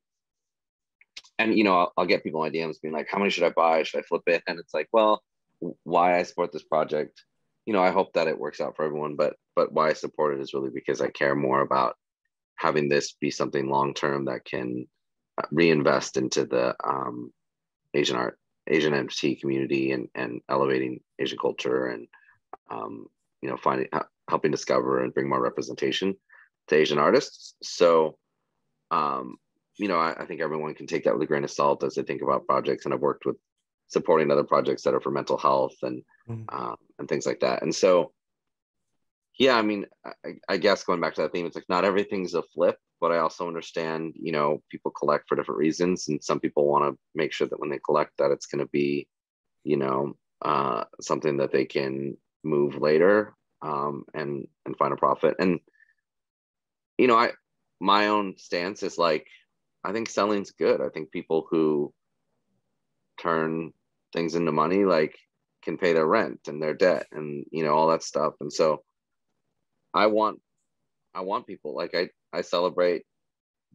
and 1.39 1.57
you 1.57 1.65
know, 1.65 1.77
I'll, 1.77 1.93
I'll, 1.97 2.07
get 2.07 2.23
people 2.23 2.41
my 2.41 2.51
DMs 2.51 2.81
being 2.81 2.95
like, 2.95 3.09
"How 3.11 3.19
many 3.19 3.31
should 3.31 3.45
I 3.45 3.51
buy? 3.51 3.83
Should 3.83 4.01
I 4.01 4.03
flip 4.03 4.23
it?" 4.27 4.43
And 4.47 4.59
it's 4.59 4.75
like, 4.75 4.89
well, 4.93 5.23
why 5.83 6.19
I 6.19 6.23
support 6.23 6.53
this 6.53 6.63
project 6.63 7.25
you 7.67 7.73
know, 7.73 7.83
I 7.83 7.91
hope 7.91 8.13
that 8.13 8.29
it 8.29 8.39
works 8.39 8.61
out 8.61 8.77
for 8.77 8.85
everyone, 8.85 9.17
but 9.17 9.37
but 9.57 9.73
why 9.73 9.89
I 9.89 9.93
support 9.95 10.35
it 10.35 10.41
is 10.41 10.55
really 10.55 10.71
because 10.71 11.01
I 11.01 11.09
care 11.09 11.35
more 11.35 11.61
about 11.61 11.97
having 12.57 12.89
this 12.89 13.13
be 13.13 13.31
something 13.31 13.69
long 13.69 13.95
term 13.95 14.27
that 14.27 14.45
can 14.45 14.87
uh, 15.39 15.47
reinvest 15.51 16.17
into 16.17 16.45
the 16.45 16.75
um, 16.85 17.33
Asian 17.95 18.17
art, 18.17 18.39
Asian 18.67 18.93
NFT 18.93 19.41
community, 19.41 19.93
and 19.93 20.09
and 20.15 20.41
elevating 20.49 21.01
Asian 21.19 21.39
culture, 21.39 21.87
and 21.87 22.07
um, 22.71 23.07
you 23.43 23.51
know, 23.51 23.57
finding 23.57 23.89
helping 24.29 24.51
discover 24.51 25.03
and 25.03 25.13
bring 25.13 25.29
more 25.29 25.41
representation 25.41 26.17
to 26.69 26.77
Asian 26.77 26.99
artists. 26.99 27.55
So, 27.63 28.17
um, 28.91 29.37
you 29.77 29.89
know, 29.89 29.99
I, 29.99 30.15
I 30.19 30.25
think 30.25 30.41
everyone 30.41 30.75
can 30.75 30.87
take 30.87 31.05
that 31.05 31.13
with 31.13 31.23
a 31.23 31.27
grain 31.27 31.45
of 31.45 31.51
salt 31.51 31.85
as 31.85 31.95
they 31.95 32.03
think 32.03 32.23
about 32.23 32.47
projects. 32.47 32.85
And 32.85 32.95
I've 32.95 33.01
worked 33.01 33.27
with 33.27 33.37
supporting 33.89 34.31
other 34.31 34.45
projects 34.45 34.83
that 34.83 34.95
are 34.95 35.01
for 35.01 35.11
mental 35.11 35.37
health 35.37 35.75
and 35.83 36.03
mm-hmm. 36.29 36.57
um, 36.57 36.77
and 36.99 37.09
things 37.09 37.27
like 37.27 37.41
that. 37.41 37.63
And 37.63 37.75
so, 37.75 38.13
yeah, 39.39 39.57
I 39.57 39.63
mean, 39.63 39.87
I, 40.05 40.35
I, 40.49 40.57
guess 40.59 40.85
going 40.85 41.01
back 41.01 41.15
to 41.15 41.23
that 41.23 41.33
theme, 41.33 41.47
it's 41.47 41.57
like 41.57 41.69
not 41.69 41.85
everything's 41.85 42.35
a 42.35 42.43
flip, 42.43 42.79
but 43.01 43.11
I 43.11 43.19
also 43.19 43.49
understand, 43.49 44.15
you 44.17 44.31
know, 44.31 44.63
people 44.71 44.93
collect 44.93 45.29
for 45.29 45.35
different 45.35 45.59
reasons, 45.59 46.09
and 46.09 46.23
some 46.23 46.39
people 46.39 46.67
want 46.67 46.85
to 46.85 46.99
make 47.15 47.33
sure 47.33 47.49
that 47.49 47.59
when 47.59 47.71
they 47.71 47.81
collect, 47.85 48.13
that 48.19 48.31
it's 48.31 48.47
going 48.47 48.65
to 48.65 48.71
be, 48.71 49.09
you 49.65 49.77
know, 49.77 50.17
uh, 50.43 50.85
something 51.01 51.39
that 51.39 51.53
they 51.53 51.65
can 51.65 52.17
move 52.45 52.81
later 52.81 53.35
um, 53.63 54.05
and 54.15 54.47
and 54.67 54.77
find 54.77 54.93
a 54.93 54.97
profit. 54.97 55.35
And 55.41 55.59
you 56.97 57.09
know, 57.09 57.17
I 57.17 57.33
my 57.81 58.09
own 58.09 58.37
stance 58.39 58.83
is 58.85 58.99
like, 58.99 59.27
I 59.83 59.93
think 59.93 60.09
selling's 60.09 60.53
good. 60.53 60.81
I 60.81 60.91
think 60.91 61.11
people 61.11 61.47
who 61.51 61.93
turn 63.21 63.73
things 64.13 64.37
into 64.37 64.53
money 64.53 64.85
like 64.85 65.17
can 65.63 65.77
pay 65.77 65.93
their 65.93 66.07
rent 66.07 66.41
and 66.47 66.63
their 66.63 66.75
debt 66.75 67.07
and 67.11 67.45
you 67.51 67.65
know 67.65 67.75
all 67.75 67.89
that 67.89 68.03
stuff 68.03 68.35
and 68.41 68.53
so 68.53 68.83
i 69.95 70.07
want 70.07 70.41
i 71.15 71.21
want 71.21 71.47
people 71.47 71.75
like 71.75 71.95
i 71.95 72.09
i 72.33 72.41
celebrate 72.41 73.05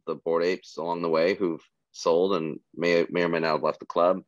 the 0.05 0.15
Bored 0.15 0.43
Apes 0.43 0.77
along 0.77 1.01
the 1.01 1.09
way 1.09 1.35
who've 1.35 1.63
sold 1.91 2.33
and 2.33 2.59
may 2.75 3.05
may 3.09 3.23
or 3.23 3.29
may 3.29 3.39
not 3.39 3.51
have 3.53 3.63
left 3.63 3.79
the 3.79 3.85
club 3.85 4.21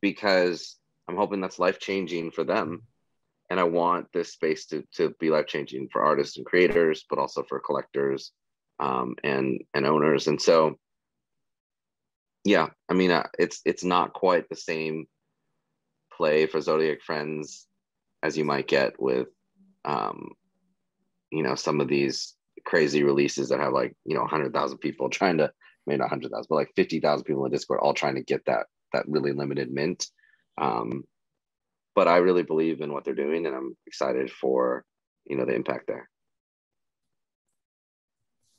because 0.00 0.76
i'm 1.08 1.16
hoping 1.16 1.40
that's 1.40 1.58
life 1.58 1.78
changing 1.78 2.30
for 2.30 2.44
them. 2.44 2.82
And 3.50 3.60
i 3.60 3.64
want 3.64 4.06
this 4.12 4.32
space 4.32 4.66
to 4.66 4.82
to 4.96 5.14
be 5.20 5.30
life 5.30 5.46
changing 5.46 5.88
for 5.92 6.02
artists 6.02 6.36
and 6.38 6.46
creators 6.46 7.04
but 7.08 7.18
also 7.18 7.42
for 7.42 7.60
collectors 7.60 8.32
um, 8.80 9.14
and 9.22 9.62
and 9.74 9.86
owners. 9.86 10.26
And 10.26 10.40
so 10.40 10.78
yeah 12.44 12.68
i 12.88 12.94
mean 12.94 13.10
uh, 13.10 13.26
it's 13.38 13.60
it's 13.64 13.84
not 13.84 14.12
quite 14.12 14.48
the 14.48 14.56
same 14.56 15.06
play 16.16 16.46
for 16.46 16.60
zodiac 16.60 17.00
friends 17.00 17.66
as 18.22 18.36
you 18.36 18.44
might 18.44 18.66
get 18.66 19.00
with 19.00 19.28
um 19.84 20.32
you 21.32 21.42
know 21.42 21.54
some 21.54 21.80
of 21.80 21.88
these 21.88 22.34
crazy 22.64 23.02
releases 23.02 23.48
that 23.48 23.60
have 23.60 23.72
like 23.72 23.94
you 24.04 24.14
know 24.14 24.20
100000 24.20 24.78
people 24.78 25.08
trying 25.08 25.38
to 25.38 25.50
maybe 25.86 25.98
not 25.98 26.10
100000 26.10 26.46
but 26.48 26.54
like 26.54 26.70
50000 26.76 27.24
people 27.24 27.44
in 27.44 27.50
discord 27.50 27.80
all 27.80 27.94
trying 27.94 28.14
to 28.14 28.22
get 28.22 28.44
that 28.46 28.66
that 28.92 29.08
really 29.08 29.32
limited 29.32 29.72
mint 29.72 30.06
um 30.60 31.02
but 31.94 32.06
i 32.06 32.18
really 32.18 32.42
believe 32.42 32.80
in 32.80 32.92
what 32.92 33.04
they're 33.04 33.14
doing 33.14 33.46
and 33.46 33.56
i'm 33.56 33.76
excited 33.86 34.30
for 34.30 34.84
you 35.24 35.36
know 35.36 35.44
the 35.44 35.54
impact 35.54 35.86
there 35.86 36.08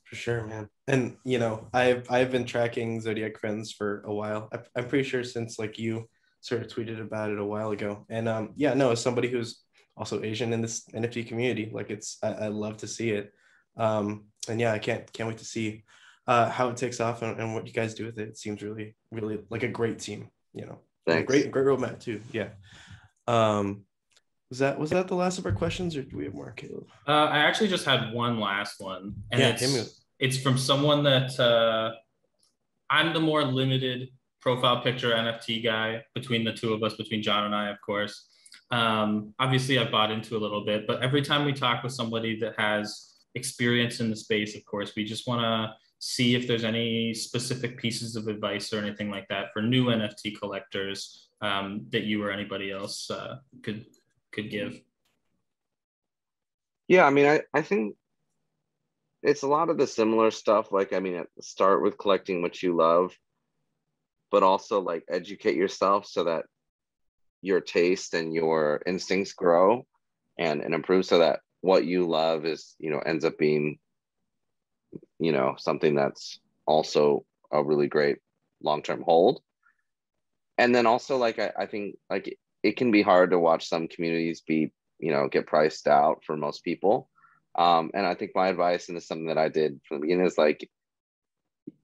for 0.04 0.16
sure, 0.16 0.46
man. 0.46 0.68
And 0.86 1.16
you 1.24 1.38
know, 1.38 1.66
I've 1.72 2.08
I've 2.10 2.30
been 2.30 2.44
tracking 2.44 3.00
Zodiac 3.00 3.38
Friends 3.38 3.72
for 3.72 4.02
a 4.06 4.14
while. 4.14 4.48
I, 4.52 4.78
am 4.78 4.86
pretty 4.86 5.08
sure 5.08 5.24
since 5.24 5.58
like 5.58 5.78
you 5.78 6.08
sort 6.40 6.60
of 6.60 6.68
tweeted 6.68 7.00
about 7.00 7.30
it 7.30 7.38
a 7.38 7.44
while 7.44 7.70
ago. 7.70 8.04
And 8.10 8.28
um, 8.28 8.50
yeah, 8.54 8.74
no, 8.74 8.90
as 8.90 9.00
somebody 9.00 9.28
who's 9.28 9.63
also 9.96 10.22
Asian 10.22 10.52
in 10.52 10.60
this 10.60 10.84
NFT 10.94 11.26
community, 11.26 11.70
like 11.72 11.90
it's 11.90 12.18
I, 12.22 12.32
I 12.32 12.48
love 12.48 12.78
to 12.78 12.86
see 12.86 13.10
it. 13.10 13.32
Um, 13.76 14.24
and 14.48 14.60
yeah, 14.60 14.72
I 14.72 14.78
can't 14.78 15.10
can't 15.12 15.28
wait 15.28 15.38
to 15.38 15.44
see 15.44 15.84
uh, 16.26 16.48
how 16.48 16.68
it 16.68 16.76
takes 16.76 17.00
off 17.00 17.22
and, 17.22 17.38
and 17.40 17.54
what 17.54 17.66
you 17.66 17.72
guys 17.72 17.94
do 17.94 18.06
with 18.06 18.18
it. 18.18 18.28
It 18.28 18.38
seems 18.38 18.62
really 18.62 18.94
really 19.10 19.40
like 19.50 19.62
a 19.62 19.68
great 19.68 19.98
team. 19.98 20.30
You 20.52 20.66
know, 20.66 20.78
Thanks. 21.06 21.26
great 21.26 21.50
great 21.50 21.66
roadmap 21.66 22.00
too. 22.00 22.20
Yeah. 22.32 22.50
Um, 23.26 23.84
was 24.50 24.58
that 24.58 24.78
was 24.78 24.90
that 24.90 25.08
the 25.08 25.14
last 25.14 25.38
of 25.38 25.46
our 25.46 25.52
questions, 25.52 25.96
or 25.96 26.02
do 26.02 26.16
we 26.16 26.24
have 26.24 26.34
more, 26.34 26.52
Caleb? 26.52 26.86
Uh, 27.08 27.12
I 27.24 27.38
actually 27.38 27.68
just 27.68 27.84
had 27.84 28.12
one 28.12 28.38
last 28.38 28.80
one, 28.80 29.14
and 29.30 29.40
yeah, 29.40 29.56
it's, 29.58 30.02
it's 30.18 30.38
from 30.38 30.58
someone 30.58 31.02
that 31.04 31.38
uh, 31.40 31.94
I'm 32.90 33.12
the 33.12 33.20
more 33.20 33.44
limited 33.44 34.10
profile 34.40 34.82
picture 34.82 35.12
NFT 35.12 35.64
guy 35.64 36.04
between 36.14 36.44
the 36.44 36.52
two 36.52 36.74
of 36.74 36.82
us, 36.82 36.94
between 36.94 37.22
John 37.22 37.46
and 37.46 37.54
I, 37.54 37.70
of 37.70 37.80
course. 37.80 38.28
Um, 38.74 39.34
obviously, 39.38 39.78
I've 39.78 39.92
bought 39.92 40.10
into 40.10 40.36
a 40.36 40.42
little 40.44 40.64
bit, 40.64 40.84
but 40.88 41.00
every 41.00 41.22
time 41.22 41.44
we 41.44 41.52
talk 41.52 41.84
with 41.84 41.92
somebody 41.92 42.36
that 42.40 42.58
has 42.58 43.14
experience 43.36 44.00
in 44.00 44.10
the 44.10 44.16
space, 44.16 44.56
of 44.56 44.64
course, 44.64 44.94
we 44.96 45.04
just 45.04 45.28
want 45.28 45.42
to 45.42 45.72
see 46.00 46.34
if 46.34 46.48
there's 46.48 46.64
any 46.64 47.14
specific 47.14 47.78
pieces 47.78 48.16
of 48.16 48.26
advice 48.26 48.72
or 48.72 48.80
anything 48.80 49.12
like 49.12 49.28
that 49.28 49.52
for 49.52 49.62
new 49.62 49.86
NFT 49.86 50.40
collectors 50.40 51.28
um, 51.40 51.86
that 51.90 52.02
you 52.02 52.20
or 52.24 52.32
anybody 52.32 52.72
else 52.72 53.08
uh, 53.12 53.36
could 53.62 53.86
could 54.32 54.50
give? 54.50 54.80
Yeah, 56.88 57.04
I 57.04 57.10
mean, 57.10 57.26
I, 57.26 57.42
I 57.54 57.62
think 57.62 57.94
it's 59.22 59.42
a 59.42 59.48
lot 59.48 59.70
of 59.70 59.78
the 59.78 59.86
similar 59.86 60.32
stuff. 60.32 60.72
Like, 60.72 60.92
I 60.92 60.98
mean, 60.98 61.24
start 61.40 61.80
with 61.80 61.96
collecting 61.96 62.42
what 62.42 62.60
you 62.60 62.74
love, 62.74 63.16
but 64.32 64.42
also 64.42 64.80
like 64.80 65.04
educate 65.08 65.54
yourself 65.54 66.06
so 66.06 66.24
that 66.24 66.46
your 67.44 67.60
taste 67.60 68.14
and 68.14 68.34
your 68.34 68.82
instincts 68.86 69.34
grow 69.34 69.86
and, 70.38 70.62
and 70.62 70.74
improve 70.74 71.06
so 71.06 71.18
that 71.18 71.40
what 71.60 71.84
you 71.84 72.08
love 72.08 72.46
is, 72.46 72.74
you 72.78 72.90
know, 72.90 73.00
ends 73.00 73.24
up 73.24 73.38
being, 73.38 73.78
you 75.18 75.32
know, 75.32 75.54
something 75.58 75.94
that's 75.94 76.40
also 76.66 77.24
a 77.52 77.62
really 77.62 77.88
great 77.88 78.18
long-term 78.62 79.02
hold. 79.02 79.42
And 80.58 80.74
then 80.74 80.86
also 80.86 81.16
like, 81.16 81.38
I, 81.38 81.52
I 81.58 81.66
think 81.66 81.96
like 82.10 82.38
it 82.62 82.76
can 82.76 82.90
be 82.90 83.02
hard 83.02 83.30
to 83.30 83.38
watch 83.38 83.68
some 83.68 83.88
communities 83.88 84.42
be 84.46 84.72
you 85.00 85.12
know 85.12 85.28
get 85.28 85.46
priced 85.46 85.88
out 85.88 86.22
for 86.24 86.36
most 86.36 86.64
people 86.64 87.08
Um, 87.56 87.90
and 87.94 88.06
I 88.06 88.14
think 88.14 88.32
my 88.34 88.48
advice, 88.48 88.88
and 88.88 88.96
this 88.96 89.04
is 89.04 89.08
something 89.08 89.28
that 89.28 89.38
I 89.38 89.48
did 89.48 89.80
from 89.86 89.98
the 89.98 90.02
beginning, 90.02 90.26
is 90.26 90.38
like 90.38 90.68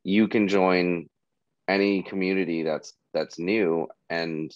you 0.04 0.28
can 0.28 0.48
join 0.48 1.08
any 1.68 2.02
community 2.02 2.62
that's 2.64 2.94
that's 3.14 3.38
new 3.38 3.88
and 4.08 4.52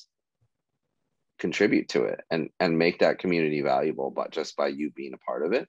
contribute 1.38 1.88
to 1.88 2.04
it 2.04 2.20
and 2.30 2.50
and 2.60 2.78
make 2.78 3.00
that 3.00 3.18
community 3.18 3.60
valuable 3.60 4.10
but 4.10 4.30
just 4.30 4.56
by 4.56 4.68
you 4.68 4.90
being 4.90 5.14
a 5.14 5.18
part 5.18 5.44
of 5.44 5.52
it 5.52 5.68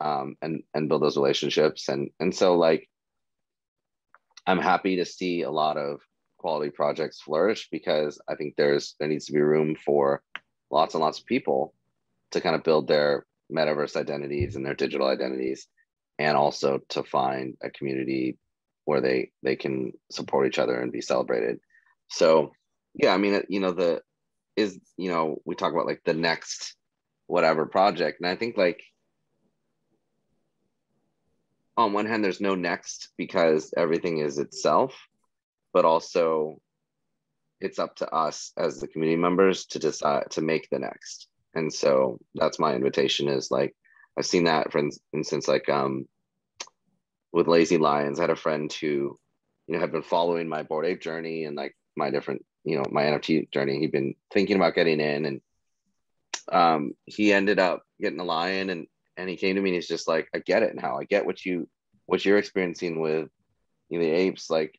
um, 0.00 0.36
and 0.42 0.62
and 0.74 0.88
build 0.88 1.02
those 1.02 1.16
relationships. 1.16 1.88
And 1.88 2.10
and 2.20 2.34
so 2.34 2.56
like 2.56 2.88
i'm 4.46 4.58
happy 4.58 4.96
to 4.96 5.04
see 5.06 5.42
a 5.42 5.50
lot 5.50 5.78
of 5.78 6.00
quality 6.38 6.70
projects 6.70 7.22
flourish 7.22 7.68
because 7.70 8.20
i 8.28 8.34
think 8.34 8.54
there's 8.56 8.94
there 8.98 9.08
needs 9.08 9.24
to 9.24 9.32
be 9.32 9.40
room 9.40 9.74
for 9.74 10.22
lots 10.70 10.94
and 10.94 11.02
lots 11.02 11.18
of 11.18 11.24
people 11.24 11.72
to 12.30 12.42
kind 12.42 12.54
of 12.54 12.62
build 12.62 12.86
their 12.86 13.24
metaverse 13.50 13.96
identities 13.96 14.54
and 14.54 14.66
their 14.66 14.74
digital 14.74 15.06
identities 15.06 15.66
and 16.18 16.36
also 16.36 16.78
to 16.90 17.02
find 17.02 17.56
a 17.62 17.70
community 17.70 18.36
where 18.84 19.00
they 19.00 19.30
they 19.42 19.56
can 19.56 19.92
support 20.10 20.46
each 20.46 20.58
other 20.58 20.78
and 20.78 20.92
be 20.92 21.00
celebrated. 21.00 21.58
So 22.08 22.52
yeah 22.94 23.14
i 23.14 23.16
mean 23.16 23.42
you 23.48 23.60
know 23.60 23.72
the 23.72 24.02
is 24.56 24.78
you 24.96 25.10
know 25.10 25.40
we 25.44 25.54
talk 25.54 25.72
about 25.72 25.86
like 25.86 26.02
the 26.04 26.14
next 26.14 26.76
whatever 27.26 27.66
project. 27.66 28.20
And 28.20 28.28
i 28.28 28.36
think 28.36 28.56
like 28.56 28.82
on 31.76 31.92
one 31.92 32.06
hand 32.06 32.22
there's 32.22 32.40
no 32.40 32.54
next 32.54 33.08
because 33.16 33.72
everything 33.76 34.18
is 34.18 34.38
itself 34.38 34.94
but 35.72 35.84
also 35.84 36.60
it's 37.60 37.78
up 37.78 37.96
to 37.96 38.08
us 38.10 38.52
as 38.56 38.78
the 38.78 38.86
community 38.86 39.20
members 39.20 39.66
to 39.66 39.78
decide 39.78 40.30
to 40.30 40.42
make 40.42 40.68
the 40.70 40.78
next. 40.78 41.28
And 41.54 41.72
so 41.72 42.18
that's 42.34 42.58
my 42.58 42.74
invitation 42.74 43.28
is 43.28 43.50
like 43.50 43.74
i've 44.16 44.26
seen 44.26 44.44
that 44.44 44.70
for 44.70 44.82
instance 45.12 45.48
like 45.48 45.68
um 45.68 46.06
with 47.32 47.48
lazy 47.48 47.78
lions 47.78 48.18
i 48.18 48.22
had 48.22 48.30
a 48.30 48.36
friend 48.36 48.72
who 48.72 49.18
you 49.66 49.74
know 49.74 49.80
had 49.80 49.92
been 49.92 50.02
following 50.02 50.48
my 50.48 50.62
Bored 50.62 50.86
Ape 50.86 51.00
journey 51.00 51.44
and 51.44 51.56
like 51.56 51.76
my 51.96 52.10
different 52.10 52.44
you 52.64 52.76
know 52.76 52.84
my 52.90 53.04
nft 53.04 53.50
journey 53.50 53.78
he'd 53.78 53.92
been 53.92 54.14
thinking 54.32 54.56
about 54.56 54.74
getting 54.74 55.00
in 55.00 55.24
and 55.26 55.40
um 56.52 56.92
he 57.04 57.32
ended 57.32 57.58
up 57.58 57.82
getting 58.00 58.20
a 58.20 58.24
lion 58.24 58.70
and 58.70 58.86
and 59.16 59.28
he 59.28 59.36
came 59.36 59.54
to 59.54 59.62
me 59.62 59.70
and 59.70 59.76
he's 59.76 59.88
just 59.88 60.08
like 60.08 60.28
i 60.34 60.38
get 60.38 60.62
it 60.62 60.74
now. 60.74 60.98
I 60.98 61.04
get 61.04 61.26
what 61.26 61.44
you 61.44 61.68
what 62.06 62.24
you're 62.24 62.38
experiencing 62.38 63.00
with 63.00 63.28
you 63.88 63.98
know, 63.98 64.04
the 64.04 64.10
apes. 64.10 64.50
Like 64.50 64.78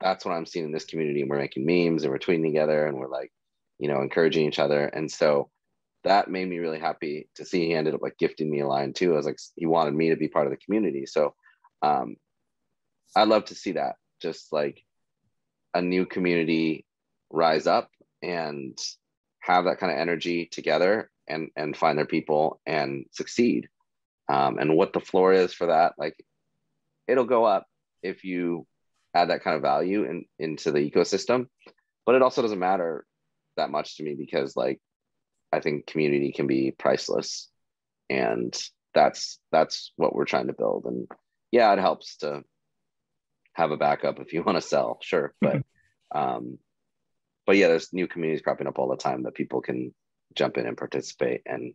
that's 0.00 0.24
what 0.24 0.32
i'm 0.32 0.46
seeing 0.46 0.66
in 0.66 0.72
this 0.72 0.84
community. 0.84 1.20
And 1.20 1.30
we're 1.30 1.38
making 1.38 1.66
memes 1.66 2.02
and 2.02 2.12
we're 2.12 2.18
tweeting 2.18 2.44
together 2.44 2.86
and 2.86 2.96
we're 2.96 3.08
like 3.08 3.32
you 3.78 3.88
know 3.88 4.00
encouraging 4.00 4.46
each 4.46 4.58
other. 4.58 4.86
And 4.86 5.10
so 5.10 5.50
that 6.04 6.30
made 6.30 6.48
me 6.48 6.58
really 6.58 6.78
happy 6.78 7.28
to 7.34 7.44
see 7.44 7.66
he 7.66 7.74
ended 7.74 7.94
up 7.94 8.02
like 8.02 8.16
gifting 8.18 8.50
me 8.50 8.60
a 8.60 8.66
lion 8.66 8.92
too. 8.92 9.14
I 9.14 9.16
was 9.16 9.26
like 9.26 9.38
he 9.56 9.66
wanted 9.66 9.94
me 9.94 10.10
to 10.10 10.16
be 10.16 10.28
part 10.28 10.46
of 10.46 10.52
the 10.52 10.58
community. 10.58 11.06
So 11.06 11.34
um 11.82 12.16
i'd 13.14 13.28
love 13.28 13.44
to 13.44 13.54
see 13.54 13.72
that 13.72 13.96
just 14.20 14.52
like 14.52 14.82
a 15.74 15.82
new 15.82 16.06
community 16.06 16.86
rise 17.30 17.66
up 17.66 17.90
and 18.22 18.78
have 19.40 19.64
that 19.64 19.78
kind 19.78 19.92
of 19.92 19.98
energy 19.98 20.46
together 20.46 21.10
and 21.28 21.50
and 21.56 21.76
find 21.76 21.98
their 21.98 22.06
people 22.06 22.60
and 22.66 23.06
succeed. 23.12 23.68
Um, 24.28 24.58
and 24.58 24.76
what 24.76 24.92
the 24.92 25.00
floor 25.00 25.32
is 25.32 25.52
for 25.52 25.68
that 25.68 25.94
like 25.98 26.16
it'll 27.06 27.24
go 27.24 27.44
up 27.44 27.66
if 28.02 28.24
you 28.24 28.66
add 29.14 29.30
that 29.30 29.42
kind 29.42 29.56
of 29.56 29.62
value 29.62 30.04
in, 30.04 30.24
into 30.38 30.72
the 30.72 30.78
ecosystem. 30.78 31.46
But 32.04 32.16
it 32.16 32.22
also 32.22 32.42
doesn't 32.42 32.58
matter 32.58 33.04
that 33.56 33.70
much 33.70 33.96
to 33.96 34.02
me 34.02 34.14
because 34.14 34.54
like 34.54 34.80
i 35.52 35.60
think 35.60 35.86
community 35.86 36.32
can 36.32 36.46
be 36.46 36.72
priceless. 36.76 37.48
And 38.08 38.56
that's 38.94 39.38
that's 39.52 39.92
what 39.96 40.14
we're 40.14 40.24
trying 40.24 40.48
to 40.48 40.52
build. 40.52 40.84
And 40.86 41.08
yeah 41.52 41.72
it 41.72 41.78
helps 41.78 42.18
to 42.18 42.42
have 43.54 43.70
a 43.70 43.76
backup 43.76 44.20
if 44.20 44.32
you 44.32 44.42
want 44.42 44.56
to 44.56 44.68
sell 44.68 44.98
sure. 45.02 45.34
But 45.40 45.62
um 46.14 46.58
but 47.46 47.56
yeah, 47.56 47.68
there's 47.68 47.92
new 47.92 48.06
communities 48.08 48.42
cropping 48.42 48.66
up 48.66 48.78
all 48.78 48.88
the 48.88 48.96
time 48.96 49.22
that 49.22 49.34
people 49.34 49.60
can 49.60 49.94
jump 50.34 50.58
in 50.58 50.66
and 50.66 50.76
participate 50.76 51.42
and, 51.46 51.72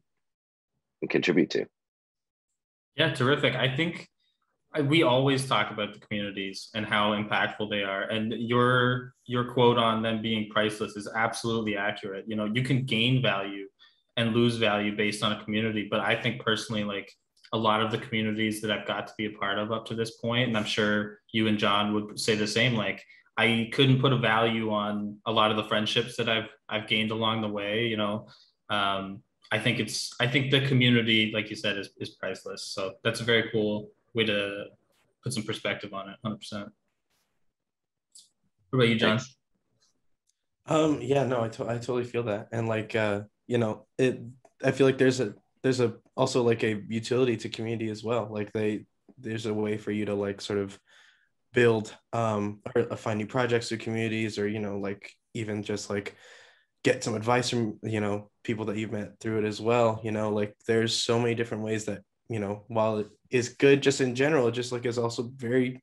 and 1.02 1.10
contribute 1.10 1.50
to. 1.52 1.66
Yeah, 2.96 3.14
terrific. 3.14 3.56
I 3.56 3.76
think 3.76 4.10
we 4.88 5.04
always 5.04 5.48
talk 5.48 5.72
about 5.72 5.94
the 5.94 6.00
communities 6.00 6.70
and 6.74 6.86
how 6.86 7.12
impactful 7.12 7.70
they 7.70 7.84
are 7.84 8.04
and 8.04 8.32
your 8.34 9.14
your 9.26 9.52
quote 9.52 9.78
on 9.78 10.02
them 10.02 10.22
being 10.22 10.50
priceless 10.50 10.96
is 10.96 11.10
absolutely 11.14 11.76
accurate 11.76 12.24
you 12.28 12.36
know 12.36 12.46
you 12.46 12.64
can 12.64 12.86
gain 12.86 13.22
value 13.22 13.68
and 14.16 14.34
lose 14.34 14.56
value 14.56 14.96
based 14.96 15.24
on 15.24 15.34
a 15.34 15.44
community 15.44 15.88
but 15.92 16.00
i 16.00 16.16
think 16.16 16.42
personally 16.42 16.86
like 16.86 17.12
a 17.54 17.58
lot 17.58 17.82
of 17.82 17.92
the 17.92 17.98
communities 17.98 18.62
that 18.62 18.72
i've 18.72 18.88
got 18.88 19.08
to 19.08 19.14
be 19.18 19.26
a 19.26 19.32
part 19.32 19.60
of 19.60 19.74
up 19.74 19.86
to 19.86 19.94
this 19.94 20.12
point 20.12 20.48
and 20.48 20.58
i'm 20.58 20.64
sure 20.64 21.20
you 21.34 21.48
and 21.48 21.58
john 21.58 21.94
would 21.94 22.18
say 22.18 22.34
the 22.34 22.48
same 22.48 22.74
like 22.74 23.04
I 23.38 23.70
couldn't 23.74 24.02
put 24.02 24.14
a 24.14 24.18
value 24.18 24.72
on 24.72 25.18
a 25.26 25.32
lot 25.32 25.52
of 25.52 25.58
the 25.58 25.64
friendships 25.64 26.18
that 26.18 26.30
I've 26.30 26.50
I've 26.70 26.88
gained 26.88 27.12
along 27.12 27.42
the 27.42 27.48
way. 27.48 27.88
You 27.88 27.98
know, 27.98 28.28
um, 28.70 29.24
I 29.52 29.60
think 29.60 29.80
it's 29.80 30.14
I 30.20 30.28
think 30.28 30.52
the 30.52 30.68
community, 30.68 31.32
like 31.34 31.50
you 31.50 31.56
said, 31.56 31.78
is 31.78 31.90
is 31.98 32.10
priceless. 32.10 32.64
So 32.64 32.94
that's 33.04 33.22
a 33.22 33.24
very 33.24 33.50
cool 33.52 33.90
way 34.14 34.26
to 34.26 34.66
put 35.24 35.34
some 35.34 35.44
perspective 35.44 35.94
on 35.94 36.10
it. 36.10 36.18
Hundred 36.24 36.40
percent. 36.40 36.70
What 38.70 38.80
about 38.80 38.90
you, 38.90 38.96
John? 38.96 39.20
Um. 40.68 41.00
Yeah. 41.02 41.26
No. 41.26 41.42
I, 41.42 41.46
I 41.46 41.78
totally 41.78 42.06
feel 42.06 42.24
that, 42.24 42.50
and 42.52 42.68
like 42.68 42.96
uh, 42.96 43.22
you 43.48 43.58
know, 43.58 43.86
it. 43.98 44.22
I 44.64 44.72
feel 44.72 44.86
like 44.86 44.98
there's 44.98 45.20
a 45.20 45.34
there's 45.64 45.80
a 45.80 45.96
also 46.16 46.44
like 46.44 46.64
a 46.64 46.82
utility 46.88 47.38
to 47.38 47.50
community 47.50 47.90
as 47.90 48.04
well. 48.04 48.28
Like 48.32 48.52
they 48.52 48.86
there's 49.18 49.46
a 49.46 49.54
way 49.54 49.78
for 49.78 49.92
you 49.92 50.06
to 50.06 50.14
like 50.14 50.42
sort 50.42 50.60
of 50.60 50.80
build 51.54 51.96
um, 52.14 52.60
or 52.76 52.96
find 52.98 53.18
new 53.18 53.28
projects 53.28 53.72
or 53.72 53.78
communities 53.78 54.38
or 54.38 54.48
you 54.48 54.60
know 54.60 54.78
like 54.80 55.12
even 55.34 55.64
just 55.64 55.90
like 55.90 56.16
get 56.84 57.04
some 57.04 57.16
advice 57.16 57.50
from 57.50 57.78
you 57.84 58.02
know 58.02 58.30
people 58.44 58.66
that 58.66 58.78
you've 58.78 58.92
met 58.92 59.20
through 59.20 59.40
it 59.40 59.46
as 59.46 59.62
well 59.62 60.02
you 60.04 60.12
know 60.12 60.30
like 60.30 60.56
there's 60.68 60.94
so 60.96 61.20
many 61.20 61.36
different 61.36 61.64
ways 61.64 61.86
that 61.86 62.02
you 62.30 62.40
know 62.40 62.64
while 62.68 62.98
it 62.98 63.10
is 63.30 63.50
good 63.50 63.84
just 63.84 64.02
in 64.02 64.16
general 64.16 64.50
just 64.52 64.72
like 64.72 64.86
is 64.86 64.98
also 64.98 65.32
very 65.36 65.82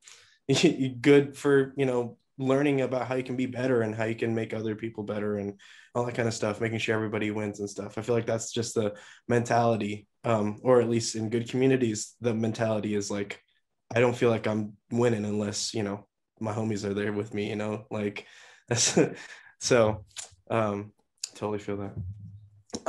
good 1.00 1.37
for 1.37 1.72
you 1.76 1.87
know 1.87 2.16
learning 2.38 2.81
about 2.83 3.07
how 3.07 3.16
you 3.16 3.24
can 3.24 3.37
be 3.37 3.46
better 3.46 3.83
and 3.83 3.94
how 3.94 4.04
you 4.04 4.14
can 4.14 4.35
make 4.35 4.54
other 4.54 4.76
people 4.76 5.02
better 5.02 5.38
and 5.38 5.54
all 5.94 6.04
that 6.04 6.14
kind 6.14 6.28
of 6.28 6.35
stuff 6.35 6.61
making 6.61 6.78
sure 6.78 6.94
everybody 6.94 7.31
wins 7.31 7.59
and 7.59 7.68
stuff. 7.68 7.98
I 7.98 8.02
feel 8.02 8.14
like 8.14 8.26
that's 8.26 8.52
just 8.52 8.74
the 8.74 8.94
mentality 9.26 10.07
um, 10.24 10.59
or 10.62 10.81
at 10.81 10.88
least 10.88 11.16
in 11.16 11.31
good 11.31 11.48
communities 11.48 12.14
the 12.20 12.33
mentality 12.33 12.94
is 12.94 13.11
like 13.11 13.42
I 13.94 14.01
don't 14.01 14.16
feel 14.16 14.31
like 14.31 14.46
I'm 14.46 14.74
winning 14.90 15.24
unless 15.24 15.74
you 15.74 15.83
know 15.83 16.07
my 16.40 16.53
homies 16.53 16.85
are 16.85 16.94
there 16.94 17.12
with 17.12 17.35
me. 17.35 17.48
You 17.48 17.57
know, 17.57 17.87
like 17.90 18.27
that's 18.68 18.98
so. 19.61 20.05
Um, 20.51 20.92
totally 21.35 21.59
feel 21.59 21.77
that. 21.77 21.92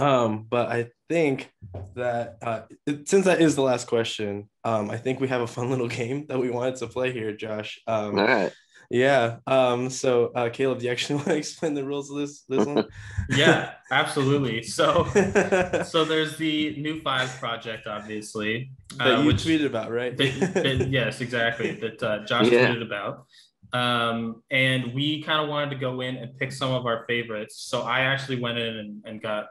Um, 0.01 0.45
but 0.49 0.69
I 0.69 0.89
think 1.07 1.51
that 1.95 2.37
uh, 2.41 2.61
since 3.05 3.25
that 3.25 3.41
is 3.41 3.55
the 3.55 3.61
last 3.61 3.87
question, 3.87 4.49
um, 4.63 4.89
I 4.89 4.97
think 4.97 5.19
we 5.19 5.27
have 5.27 5.41
a 5.41 5.47
fun 5.47 5.69
little 5.71 5.87
game 5.87 6.25
that 6.27 6.39
we 6.39 6.49
wanted 6.49 6.77
to 6.77 6.87
play 6.87 7.11
here, 7.11 7.35
Josh. 7.35 7.79
Um, 7.87 8.17
All 8.17 8.27
right. 8.27 8.51
Yeah. 8.89 9.37
Um, 9.45 9.89
so 9.89 10.31
uh, 10.35 10.49
Caleb, 10.49 10.79
do 10.79 10.85
you 10.85 10.91
actually 10.91 11.15
want 11.17 11.27
to 11.27 11.37
explain 11.37 11.73
the 11.73 11.83
rules 11.83 12.09
of 12.09 12.17
this 12.17 12.41
this 12.43 12.65
one? 12.65 12.85
yeah, 13.29 13.73
absolutely. 13.91 14.63
So 14.63 15.05
so 15.85 16.05
there's 16.05 16.37
the 16.37 16.75
new 16.77 17.01
five 17.01 17.29
project, 17.39 17.87
obviously. 17.87 18.71
That 18.97 19.07
uh, 19.07 19.21
you 19.21 19.27
which, 19.27 19.37
tweeted 19.37 19.65
about, 19.65 19.91
right? 19.91 20.17
that, 20.17 20.53
that, 20.53 20.87
yes, 20.89 21.21
exactly. 21.21 21.73
That 21.73 22.01
uh, 22.01 22.25
Josh 22.25 22.49
yeah. 22.49 22.67
tweeted 22.69 22.81
about. 22.81 23.25
Um, 23.71 24.41
and 24.49 24.95
we 24.95 25.21
kind 25.21 25.43
of 25.43 25.47
wanted 25.47 25.69
to 25.71 25.75
go 25.75 26.01
in 26.01 26.17
and 26.17 26.35
pick 26.37 26.51
some 26.51 26.71
of 26.71 26.87
our 26.87 27.05
favorites. 27.07 27.61
So 27.67 27.83
I 27.83 27.99
actually 28.01 28.39
went 28.39 28.57
in 28.57 28.77
and, 28.77 29.03
and 29.05 29.21
got 29.21 29.49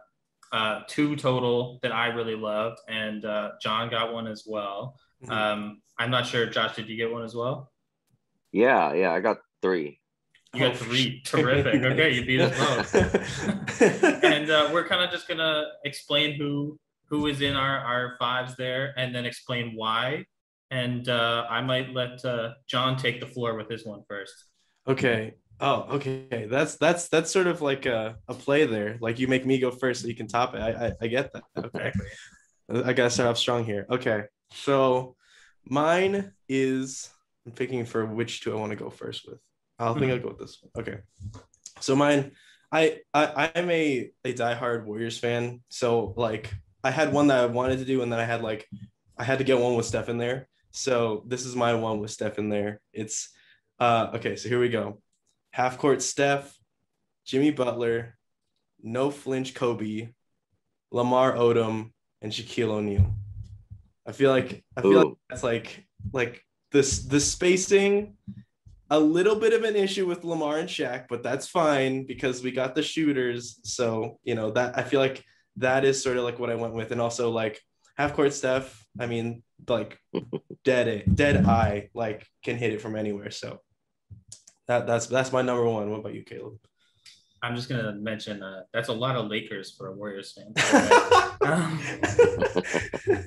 uh, 0.50 0.80
two 0.88 1.14
total 1.14 1.78
that 1.82 1.92
I 1.92 2.08
really 2.08 2.34
loved, 2.34 2.80
and 2.88 3.24
uh, 3.24 3.50
John 3.62 3.90
got 3.90 4.12
one 4.12 4.26
as 4.26 4.44
well. 4.46 4.96
Mm-hmm. 5.22 5.32
Um, 5.32 5.82
I'm 5.98 6.10
not 6.10 6.26
sure, 6.26 6.46
Josh, 6.46 6.74
did 6.74 6.88
you 6.88 6.96
get 6.96 7.12
one 7.12 7.22
as 7.22 7.34
well? 7.34 7.70
Yeah, 8.52 8.92
yeah, 8.94 9.12
I 9.12 9.20
got 9.20 9.38
three. 9.62 10.00
You 10.54 10.60
got 10.60 10.76
three. 10.76 11.22
Terrific. 11.24 11.82
Okay, 11.82 12.14
you 12.14 12.24
beat 12.24 12.40
us 12.40 12.58
both. 12.58 13.82
and 14.24 14.50
uh, 14.50 14.70
we're 14.72 14.86
kind 14.86 15.04
of 15.04 15.10
just 15.10 15.28
gonna 15.28 15.66
explain 15.84 16.34
who 16.34 16.78
who 17.08 17.26
is 17.26 17.40
in 17.40 17.54
our 17.56 17.78
our 17.78 18.16
fives 18.18 18.56
there, 18.56 18.94
and 18.96 19.14
then 19.14 19.26
explain 19.26 19.72
why. 19.74 20.24
And 20.70 21.08
uh, 21.08 21.46
I 21.48 21.62
might 21.62 21.94
let 21.94 22.24
uh, 22.24 22.52
John 22.66 22.96
take 22.96 23.20
the 23.20 23.26
floor 23.26 23.56
with 23.56 23.70
his 23.70 23.86
one 23.86 24.02
first. 24.08 24.34
Okay. 24.86 25.34
Oh, 25.60 25.86
okay. 25.96 26.46
That's 26.48 26.76
that's 26.76 27.08
that's 27.08 27.30
sort 27.30 27.46
of 27.46 27.60
like 27.62 27.86
a, 27.86 28.16
a 28.28 28.34
play 28.34 28.64
there. 28.64 28.96
Like 29.00 29.18
you 29.18 29.28
make 29.28 29.44
me 29.44 29.58
go 29.58 29.70
first 29.70 30.02
so 30.02 30.08
you 30.08 30.14
can 30.14 30.28
top 30.28 30.54
it. 30.54 30.60
I 30.60 30.86
I, 30.86 30.92
I 31.02 31.06
get 31.08 31.32
that. 31.32 31.42
Okay. 31.56 31.92
I 32.70 32.92
gotta 32.92 33.10
start 33.10 33.28
off 33.28 33.38
strong 33.38 33.64
here. 33.64 33.86
Okay. 33.90 34.24
So 34.52 35.16
mine 35.64 36.32
is 36.48 37.10
I'm 37.48 37.54
picking 37.54 37.86
for 37.86 38.04
which 38.04 38.42
two 38.42 38.52
I 38.52 38.60
want 38.60 38.70
to 38.70 38.76
go 38.76 38.90
first 38.90 39.26
with. 39.26 39.38
I'll 39.78 39.94
think 39.94 40.12
I'll 40.12 40.18
go 40.18 40.28
with 40.28 40.38
this 40.38 40.58
one. 40.60 40.84
Okay. 40.84 40.98
So 41.80 41.96
mine, 41.96 42.32
I, 42.70 42.98
I 43.14 43.50
I'm 43.54 43.70
a 43.70 44.10
a 44.22 44.34
diehard 44.34 44.84
Warriors 44.84 45.18
fan. 45.18 45.62
So 45.70 46.12
like 46.16 46.52
I 46.84 46.90
had 46.90 47.14
one 47.14 47.28
that 47.28 47.38
I 47.38 47.46
wanted 47.46 47.78
to 47.78 47.86
do, 47.86 48.02
and 48.02 48.12
then 48.12 48.20
I 48.20 48.24
had 48.24 48.42
like 48.42 48.68
I 49.16 49.24
had 49.24 49.38
to 49.38 49.44
get 49.44 49.58
one 49.58 49.76
with 49.76 49.86
Steph 49.86 50.10
in 50.10 50.18
there. 50.18 50.46
So 50.72 51.24
this 51.26 51.46
is 51.46 51.56
my 51.56 51.72
one 51.74 52.00
with 52.00 52.10
Steph 52.10 52.38
in 52.38 52.50
there. 52.50 52.82
It's 52.92 53.30
uh 53.80 54.10
okay, 54.16 54.36
so 54.36 54.50
here 54.50 54.60
we 54.60 54.68
go. 54.68 55.00
Half 55.52 55.78
court 55.78 56.02
Steph, 56.02 56.54
Jimmy 57.24 57.50
Butler, 57.50 58.18
no 58.82 59.10
flinch 59.10 59.54
Kobe, 59.54 60.10
Lamar 60.90 61.32
Odom, 61.32 61.92
and 62.20 62.30
Shaquille 62.30 62.72
O'Neal. 62.72 63.14
I 64.06 64.12
feel 64.12 64.30
like 64.30 64.64
I 64.76 64.82
feel 64.82 64.92
Ooh. 64.92 65.04
like 65.04 65.14
that's 65.30 65.42
like 65.42 65.86
like 66.12 66.44
this 66.70 67.04
the 67.04 67.20
spacing 67.20 68.16
a 68.90 68.98
little 68.98 69.36
bit 69.36 69.52
of 69.52 69.64
an 69.64 69.76
issue 69.76 70.06
with 70.06 70.24
Lamar 70.24 70.58
and 70.58 70.68
Shaq, 70.68 71.06
but 71.08 71.22
that's 71.22 71.46
fine 71.46 72.06
because 72.06 72.42
we 72.42 72.50
got 72.50 72.74
the 72.74 72.82
shooters. 72.82 73.60
So, 73.64 74.18
you 74.24 74.34
know, 74.34 74.50
that 74.52 74.78
I 74.78 74.82
feel 74.82 75.00
like 75.00 75.22
that 75.56 75.84
is 75.84 76.02
sort 76.02 76.16
of 76.16 76.24
like 76.24 76.38
what 76.38 76.50
I 76.50 76.54
went 76.54 76.74
with. 76.74 76.90
And 76.90 77.00
also 77.00 77.30
like 77.30 77.60
half 77.96 78.14
court 78.14 78.32
Steph, 78.32 78.86
I 78.98 79.06
mean, 79.06 79.42
like 79.68 79.98
dead 80.64 81.04
dead 81.14 81.44
eye, 81.44 81.90
like 81.94 82.26
can 82.42 82.56
hit 82.56 82.72
it 82.72 82.80
from 82.80 82.96
anywhere. 82.96 83.30
So 83.30 83.60
that 84.68 84.86
that's 84.86 85.06
that's 85.06 85.32
my 85.32 85.42
number 85.42 85.64
one. 85.64 85.90
What 85.90 86.00
about 86.00 86.14
you, 86.14 86.22
Caleb? 86.22 86.58
I'm 87.42 87.54
just 87.54 87.68
gonna 87.68 87.92
mention 87.92 88.42
uh, 88.42 88.62
that's 88.72 88.88
a 88.88 88.92
lot 88.92 89.16
of 89.16 89.26
Lakers 89.26 89.74
for 89.76 89.88
a 89.88 89.92
Warriors 89.92 90.32
fan. 90.32 90.52
um, 91.44 91.78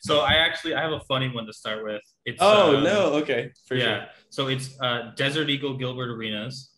so 0.00 0.20
I 0.20 0.34
actually 0.34 0.74
I 0.74 0.82
have 0.82 0.92
a 0.92 1.00
funny 1.00 1.28
one 1.28 1.46
to 1.46 1.52
start 1.52 1.84
with. 1.84 2.02
It's 2.24 2.38
oh 2.40 2.76
um, 2.76 2.84
no, 2.84 3.12
okay, 3.14 3.52
for 3.66 3.74
yeah. 3.74 3.84
Sure. 3.84 4.06
So 4.30 4.48
it's 4.48 4.80
uh, 4.80 5.12
Desert 5.16 5.50
Eagle 5.50 5.76
Gilbert 5.76 6.10
Arenas, 6.10 6.72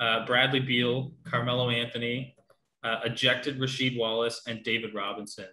uh, 0.00 0.24
Bradley 0.24 0.60
Beal, 0.60 1.12
Carmelo 1.24 1.70
Anthony, 1.70 2.36
uh, 2.84 3.00
ejected 3.04 3.58
Rasheed 3.58 3.98
Wallace, 3.98 4.42
and 4.46 4.62
David 4.62 4.94
Robinson. 4.94 5.48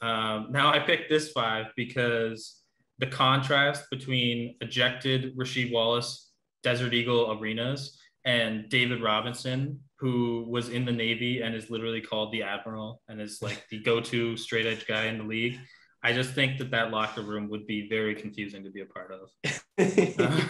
Um, 0.00 0.48
now 0.50 0.72
I 0.72 0.78
picked 0.78 1.08
this 1.08 1.32
five 1.32 1.66
because 1.76 2.62
the 2.98 3.06
contrast 3.06 3.84
between 3.90 4.56
ejected 4.60 5.36
Rasheed 5.36 5.72
Wallace, 5.72 6.32
Desert 6.62 6.94
Eagle 6.94 7.38
Arenas 7.38 7.98
and 8.24 8.68
David 8.68 9.02
Robinson, 9.02 9.80
who 9.98 10.46
was 10.48 10.68
in 10.68 10.84
the 10.84 10.92
Navy 10.92 11.42
and 11.42 11.54
is 11.54 11.70
literally 11.70 12.00
called 12.00 12.32
the 12.32 12.42
Admiral 12.42 13.00
and 13.08 13.20
is 13.20 13.40
like 13.40 13.64
the 13.70 13.78
go-to 13.78 14.36
straight 14.36 14.66
edge 14.66 14.86
guy 14.86 15.06
in 15.06 15.18
the 15.18 15.24
league. 15.24 15.58
I 16.06 16.12
just 16.12 16.34
think 16.34 16.58
that 16.58 16.70
that 16.70 16.92
locker 16.92 17.20
room 17.20 17.48
would 17.48 17.66
be 17.66 17.88
very 17.88 18.14
confusing 18.14 18.62
to 18.62 18.70
be 18.70 18.80
a 18.80 18.86
part 18.86 19.10
of. 19.10 19.28
uh, 19.76 20.40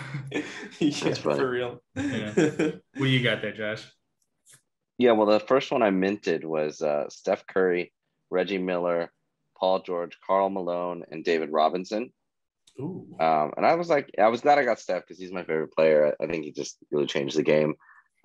yeah, 0.79 1.15
for 1.15 1.51
real. 1.51 1.83
Yeah. 1.95 2.35
What 2.95 3.07
do 3.07 3.07
you 3.07 3.23
got 3.23 3.41
there, 3.41 3.55
Josh? 3.55 3.91
Yeah, 4.99 5.13
well, 5.13 5.27
the 5.27 5.41
first 5.41 5.73
one 5.73 5.83
I 5.83 5.89
minted 5.89 6.45
was 6.45 6.83
uh, 6.83 7.09
Steph 7.09 7.47
Curry, 7.47 7.91
Reggie 8.29 8.59
Miller, 8.59 9.11
Paul 9.59 9.81
George, 9.81 10.19
Karl 10.27 10.51
Malone, 10.51 11.05
and 11.11 11.25
David 11.25 11.49
Robinson. 11.51 12.13
Ooh. 12.79 13.07
Um, 13.19 13.55
and 13.57 13.65
I 13.65 13.77
was 13.77 13.89
like, 13.89 14.11
I 14.19 14.29
was 14.29 14.43
glad 14.43 14.59
I 14.59 14.65
got 14.65 14.79
Steph 14.79 15.05
because 15.05 15.19
he's 15.19 15.33
my 15.33 15.45
favorite 15.45 15.73
player. 15.73 16.15
I 16.21 16.27
think 16.27 16.45
he 16.45 16.53
just 16.53 16.77
really 16.91 17.07
changed 17.07 17.35
the 17.35 17.43
game, 17.43 17.77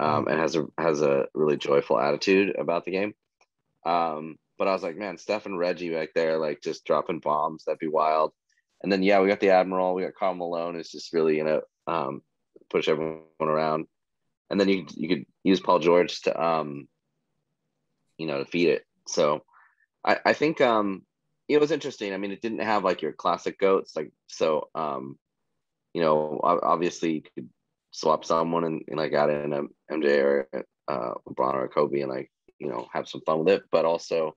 um, 0.02 0.28
and 0.28 0.38
has 0.38 0.58
a 0.58 0.66
has 0.78 1.02
a 1.02 1.28
really 1.34 1.56
joyful 1.56 1.98
attitude 1.98 2.58
about 2.58 2.84
the 2.84 2.92
game. 2.92 3.14
Um, 3.86 4.36
but 4.62 4.68
I 4.68 4.74
was 4.74 4.84
like, 4.84 4.96
man, 4.96 5.18
Steph 5.18 5.48
and 5.48 5.58
Reggie 5.58 5.90
back 5.90 6.10
there, 6.14 6.38
like 6.38 6.62
just 6.62 6.86
dropping 6.86 7.18
bombs, 7.18 7.64
that'd 7.66 7.80
be 7.80 7.88
wild. 7.88 8.32
And 8.84 8.92
then 8.92 9.02
yeah, 9.02 9.20
we 9.20 9.28
got 9.28 9.40
the 9.40 9.50
Admiral, 9.50 9.96
we 9.96 10.04
got 10.04 10.14
Karl 10.14 10.36
Malone, 10.36 10.76
who's 10.76 10.92
just 10.92 11.14
really 11.14 11.36
you 11.38 11.44
know 11.44 11.62
um, 11.88 12.22
push 12.70 12.88
everyone 12.88 13.24
around. 13.42 13.88
And 14.52 14.60
then 14.60 14.70
you 14.70 14.86
you 14.96 15.10
could 15.10 15.26
use 15.44 15.60
Paul 15.60 15.80
George 15.80 16.22
to 16.22 16.40
um, 16.40 16.88
you 18.20 18.28
know, 18.28 18.38
to 18.38 18.46
feed 18.46 18.68
it. 18.68 18.86
So 19.08 19.44
I 20.06 20.20
I 20.24 20.34
think 20.34 20.62
um 20.62 21.08
it 21.50 21.60
was 21.60 21.72
interesting. 21.72 22.14
I 22.14 22.18
mean, 22.18 22.32
it 22.32 22.44
didn't 22.44 22.62
have 22.62 22.84
like 22.84 23.02
your 23.02 23.14
classic 23.14 23.58
goats, 23.58 23.96
like 23.96 24.12
so. 24.28 24.70
Um, 24.76 25.18
you 25.96 26.04
know, 26.04 26.40
obviously 26.44 27.14
you 27.14 27.22
could 27.24 27.50
swap 27.90 28.26
someone 28.26 28.66
and, 28.66 28.84
and 28.88 28.98
like 29.00 29.14
add 29.14 29.32
in 29.32 29.54
a 29.54 29.64
MJ 29.92 30.20
or 30.20 30.48
uh, 30.88 31.16
LeBron 31.28 31.56
or 31.56 31.68
Kobe 31.68 32.02
and 32.02 32.12
like 32.12 32.32
you 32.60 32.70
know 32.70 32.88
have 32.94 33.10
some 33.10 33.22
fun 33.22 33.40
with 33.40 33.50
it. 33.56 33.64
But 33.72 33.86
also, 33.86 34.36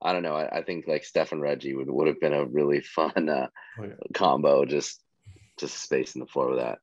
I 0.00 0.12
don't 0.12 0.22
know. 0.22 0.36
I, 0.36 0.58
I 0.58 0.62
think 0.62 0.86
like 0.86 1.04
Steph 1.04 1.32
and 1.32 1.42
Reggie 1.42 1.74
would 1.74 1.90
would 1.90 2.06
have 2.06 2.20
been 2.20 2.32
a 2.32 2.44
really 2.44 2.80
fun 2.96 3.28
uh, 3.28 3.48
oh, 3.78 3.84
yeah. 3.84 3.94
combo. 4.14 4.64
Just 4.64 5.02
just 5.58 5.82
spacing 5.82 6.20
the 6.20 6.26
floor 6.26 6.50
with 6.50 6.58
that. 6.58 6.78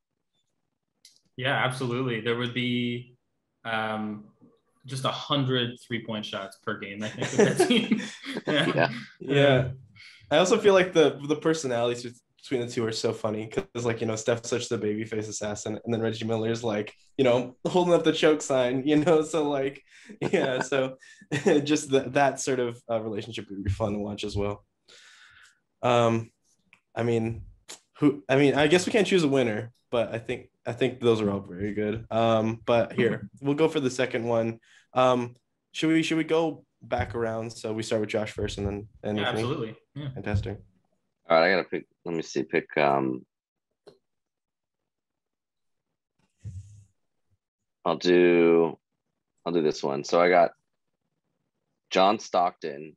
Yeah, 1.38 1.54
absolutely. 1.54 2.22
There 2.22 2.38
would 2.38 2.54
be 2.54 3.18
um, 3.64 4.26
just 4.86 5.06
a 5.06 5.12
hundred 5.12 5.78
three 5.86 6.06
point 6.06 6.26
shots 6.26 6.58
per 6.64 6.80
game. 6.80 7.04
I 7.04 7.10
think 7.10 7.32
with 7.32 7.58
that 7.58 7.68
team. 7.68 8.02
yeah. 8.48 8.72
yeah. 8.76 8.90
yeah, 9.20 9.68
I 10.32 10.38
also 10.38 10.58
feel 10.58 10.74
like 10.74 10.94
the 10.94 11.20
the 11.28 11.36
personalities 11.36 12.22
between 12.46 12.66
the 12.66 12.72
two 12.72 12.86
are 12.86 12.92
so 12.92 13.12
funny 13.12 13.48
because 13.48 13.86
like 13.86 14.02
you 14.02 14.08
know 14.08 14.16
Steph's 14.16 14.50
such 14.50 14.70
the 14.70 14.78
babyface 14.78 15.28
assassin, 15.28 15.80
and 15.84 15.94
then 15.94 16.02
Reggie 16.02 16.26
Miller 16.26 16.52
is 16.52 16.64
like 16.64 16.94
you 17.18 17.24
know 17.24 17.56
holding 17.68 17.94
up 17.94 18.04
the 18.04 18.12
choke 18.12 18.42
sign, 18.42 18.84
you 18.86 18.98
know. 18.98 19.24
So 19.24 19.50
like 19.50 19.82
yeah, 20.22 20.62
so 20.62 20.98
just 21.64 21.90
the, 21.90 22.02
that 22.12 22.40
sort 22.40 22.60
of 22.60 22.80
uh, 22.90 23.02
relationship 23.02 23.48
would 23.50 23.64
be 23.64 23.72
fun 23.72 23.94
to 23.94 24.00
watch 24.00 24.24
as 24.24 24.36
well. 24.36 24.64
Um, 25.82 26.32
I 26.96 27.02
mean, 27.02 27.42
who? 27.98 28.24
I 28.30 28.36
mean, 28.36 28.54
I 28.54 28.68
guess 28.68 28.86
we 28.86 28.92
can't 28.92 29.08
choose 29.08 29.24
a 29.24 29.28
winner, 29.28 29.72
but 29.90 30.14
I 30.14 30.20
think 30.20 30.50
I 30.68 30.74
think 30.74 31.00
those 31.00 31.22
are 31.22 31.32
all 31.32 31.40
very 31.40 31.74
good. 31.74 32.06
Um, 32.12 32.62
but 32.64 32.94
here 32.94 33.28
we'll 33.42 33.56
go 33.56 33.68
for 33.68 33.80
the 33.80 33.90
second 33.90 34.24
one. 34.24 34.60
Um, 34.94 35.36
should 35.72 35.90
we 35.90 36.04
should 36.04 36.18
we 36.18 36.24
go 36.24 36.64
back 36.84 37.16
around? 37.16 37.52
So 37.52 37.74
we 37.74 37.82
start 37.82 38.02
with 38.02 38.12
Josh 38.12 38.30
first, 38.30 38.60
and 38.60 38.68
then 38.68 38.88
and 39.02 39.18
yeah, 39.18 39.30
absolutely, 39.30 39.76
yeah. 39.96 40.10
fantastic. 40.14 40.60
All 41.28 41.38
right, 41.40 41.48
I 41.48 41.52
gotta 41.52 41.68
pick. 41.68 41.88
Let 42.04 42.16
me 42.16 42.22
see. 42.22 42.44
Pick. 42.44 42.78
Um, 42.78 43.26
I'll 47.84 47.98
do. 47.98 48.78
I'll 49.46 49.54
do 49.54 49.64
this 49.64 49.82
one. 49.82 50.04
So 50.04 50.20
I 50.20 50.30
got 50.30 50.52
John 51.90 52.20
Stockton, 52.20 52.96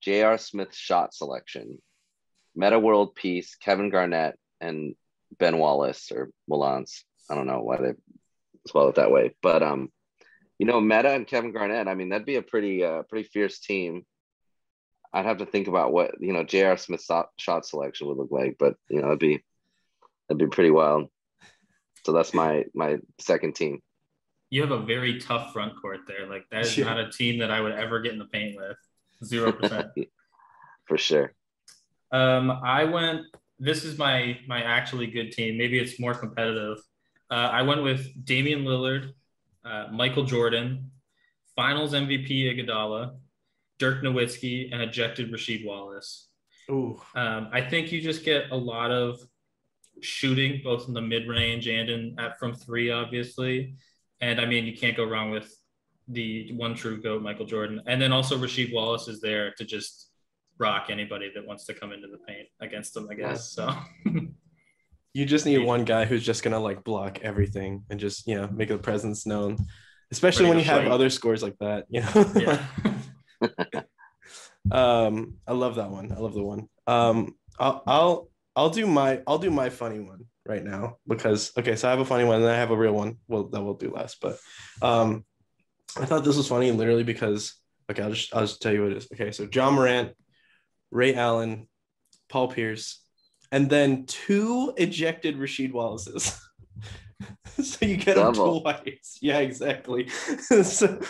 J.R. 0.00 0.38
Smith 0.38 0.74
shot 0.74 1.14
selection, 1.14 1.78
Metta 2.56 2.78
World 2.78 3.14
Peace, 3.14 3.54
Kevin 3.56 3.90
Garnett, 3.90 4.36
and 4.60 4.94
Ben 5.38 5.58
Wallace 5.58 6.10
or 6.10 6.30
Wallace. 6.48 7.04
I 7.30 7.34
don't 7.34 7.46
know 7.46 7.62
why 7.62 7.76
they 7.78 7.92
spell 8.66 8.88
it 8.88 8.96
that 8.96 9.10
way, 9.10 9.34
but 9.42 9.62
um, 9.62 9.90
you 10.58 10.66
know, 10.66 10.80
Metta 10.80 11.10
and 11.10 11.26
Kevin 11.26 11.52
Garnett. 11.52 11.88
I 11.88 11.94
mean, 11.94 12.08
that'd 12.08 12.26
be 12.26 12.36
a 12.36 12.42
pretty 12.42 12.84
uh, 12.84 13.02
pretty 13.02 13.28
fierce 13.28 13.60
team. 13.60 14.04
I'd 15.12 15.26
have 15.26 15.38
to 15.38 15.46
think 15.46 15.68
about 15.68 15.92
what 15.92 16.12
you 16.20 16.32
know 16.32 16.44
J.R. 16.44 16.76
Smith's 16.76 17.08
shot 17.36 17.66
selection 17.66 18.08
would 18.08 18.16
look 18.16 18.30
like, 18.30 18.56
but 18.58 18.76
you 18.88 19.00
know, 19.00 19.08
it'd 19.08 19.18
be 19.18 19.42
that'd 20.28 20.38
be 20.38 20.46
pretty 20.46 20.70
wild. 20.70 21.08
So 22.04 22.12
that's 22.12 22.34
my 22.34 22.64
my 22.74 22.98
second 23.20 23.54
team. 23.54 23.80
You 24.50 24.62
have 24.62 24.70
a 24.70 24.80
very 24.80 25.18
tough 25.18 25.52
front 25.52 25.80
court 25.80 26.00
there. 26.06 26.26
Like 26.26 26.44
that 26.50 26.66
is 26.66 26.78
not 26.78 26.98
a 26.98 27.10
team 27.10 27.38
that 27.40 27.50
I 27.50 27.60
would 27.60 27.72
ever 27.72 28.00
get 28.00 28.12
in 28.12 28.18
the 28.18 28.26
paint 28.26 28.56
with. 28.56 28.76
Zero 29.24 29.52
percent. 29.52 29.88
For 30.86 30.98
sure. 30.98 31.32
Um, 32.10 32.50
I 32.50 32.84
went. 32.84 33.22
This 33.58 33.84
is 33.84 33.98
my 33.98 34.38
my 34.46 34.62
actually 34.62 35.06
good 35.06 35.32
team. 35.32 35.56
Maybe 35.56 35.78
it's 35.78 36.00
more 36.00 36.14
competitive. 36.14 36.78
Uh, 37.30 37.48
I 37.50 37.62
went 37.62 37.82
with 37.82 38.24
Damian 38.24 38.64
Lillard, 38.64 39.12
uh, 39.64 39.86
Michael 39.90 40.24
Jordan, 40.24 40.90
Finals 41.56 41.94
MVP 41.94 42.28
Iguodala, 42.28 43.14
Dirk 43.82 44.04
Nowitzki, 44.04 44.72
and 44.72 44.80
ejected 44.80 45.32
Rasheed 45.32 45.66
Wallace. 45.66 46.28
Ooh. 46.70 47.00
Um, 47.16 47.48
I 47.52 47.60
think 47.60 47.90
you 47.90 48.00
just 48.00 48.24
get 48.24 48.44
a 48.52 48.56
lot 48.56 48.92
of 48.92 49.18
shooting, 50.00 50.60
both 50.62 50.86
in 50.86 50.94
the 50.94 51.00
mid 51.00 51.26
range 51.26 51.66
and 51.66 51.90
in 51.90 52.14
at 52.16 52.38
from 52.38 52.54
three, 52.54 52.92
obviously. 52.92 53.74
And 54.20 54.40
I 54.40 54.46
mean, 54.46 54.66
you 54.66 54.76
can't 54.76 54.96
go 54.96 55.02
wrong 55.02 55.32
with 55.32 55.52
the 56.06 56.52
one 56.52 56.76
true 56.76 57.02
goat, 57.02 57.22
Michael 57.22 57.44
Jordan. 57.44 57.82
And 57.88 58.00
then 58.00 58.12
also 58.12 58.38
Rasheed 58.38 58.72
Wallace 58.72 59.08
is 59.08 59.20
there 59.20 59.52
to 59.54 59.64
just 59.64 60.10
rock 60.58 60.86
anybody 60.88 61.32
that 61.34 61.44
wants 61.44 61.64
to 61.64 61.74
come 61.74 61.92
into 61.92 62.06
the 62.06 62.18
paint 62.18 62.46
against 62.60 62.94
them, 62.94 63.08
I 63.10 63.14
guess. 63.14 63.50
So 63.50 63.68
you 65.12 65.26
just 65.26 65.44
need 65.44 65.58
one 65.58 65.84
guy 65.84 66.04
who's 66.04 66.24
just 66.24 66.44
gonna 66.44 66.60
like 66.60 66.84
block 66.84 67.18
everything 67.22 67.82
and 67.90 67.98
just 67.98 68.28
you 68.28 68.36
know 68.36 68.46
make 68.46 68.68
the 68.68 68.78
presence 68.78 69.26
known, 69.26 69.56
especially 70.12 70.48
when 70.48 70.58
you 70.58 70.64
have 70.66 70.86
other 70.86 71.10
scores 71.10 71.42
like 71.42 71.58
that. 71.58 71.86
You 71.88 72.02
know. 72.02 72.32
Yeah. 72.36 72.64
um, 74.70 75.34
I 75.46 75.52
love 75.52 75.76
that 75.76 75.90
one. 75.90 76.12
I 76.12 76.18
love 76.18 76.34
the 76.34 76.42
one. 76.42 76.68
Um, 76.86 77.34
I'll 77.58 77.82
I'll 77.86 78.28
I'll 78.56 78.70
do 78.70 78.86
my 78.86 79.20
I'll 79.26 79.38
do 79.38 79.50
my 79.50 79.70
funny 79.70 80.00
one 80.00 80.26
right 80.46 80.64
now 80.64 80.96
because 81.06 81.52
okay, 81.56 81.76
so 81.76 81.88
I 81.88 81.90
have 81.90 82.00
a 82.00 82.04
funny 82.04 82.24
one 82.24 82.42
and 82.42 82.50
I 82.50 82.56
have 82.56 82.70
a 82.70 82.76
real 82.76 82.92
one. 82.92 83.16
Well, 83.28 83.44
that 83.44 83.62
we'll 83.62 83.74
do 83.74 83.92
last, 83.92 84.18
but 84.20 84.38
um, 84.80 85.24
I 85.98 86.04
thought 86.04 86.24
this 86.24 86.36
was 86.36 86.48
funny 86.48 86.70
literally 86.70 87.04
because 87.04 87.54
okay, 87.90 88.02
I'll 88.02 88.12
just 88.12 88.34
I'll 88.34 88.42
just 88.42 88.62
tell 88.62 88.72
you 88.72 88.82
what 88.82 88.92
it 88.92 88.98
is. 88.98 89.08
Okay, 89.12 89.32
so 89.32 89.48
Ja 89.52 89.70
Morant, 89.70 90.12
Ray 90.90 91.14
Allen, 91.14 91.68
Paul 92.28 92.48
Pierce, 92.48 93.02
and 93.50 93.68
then 93.68 94.06
two 94.06 94.72
ejected 94.76 95.36
Rasheed 95.36 95.72
Wallaces. 95.72 96.40
so 97.62 97.84
you 97.84 97.96
get 97.96 98.16
Double. 98.16 98.60
them 98.60 98.74
twice. 98.74 99.18
Yeah, 99.20 99.38
exactly. 99.38 100.08
so, 100.62 101.00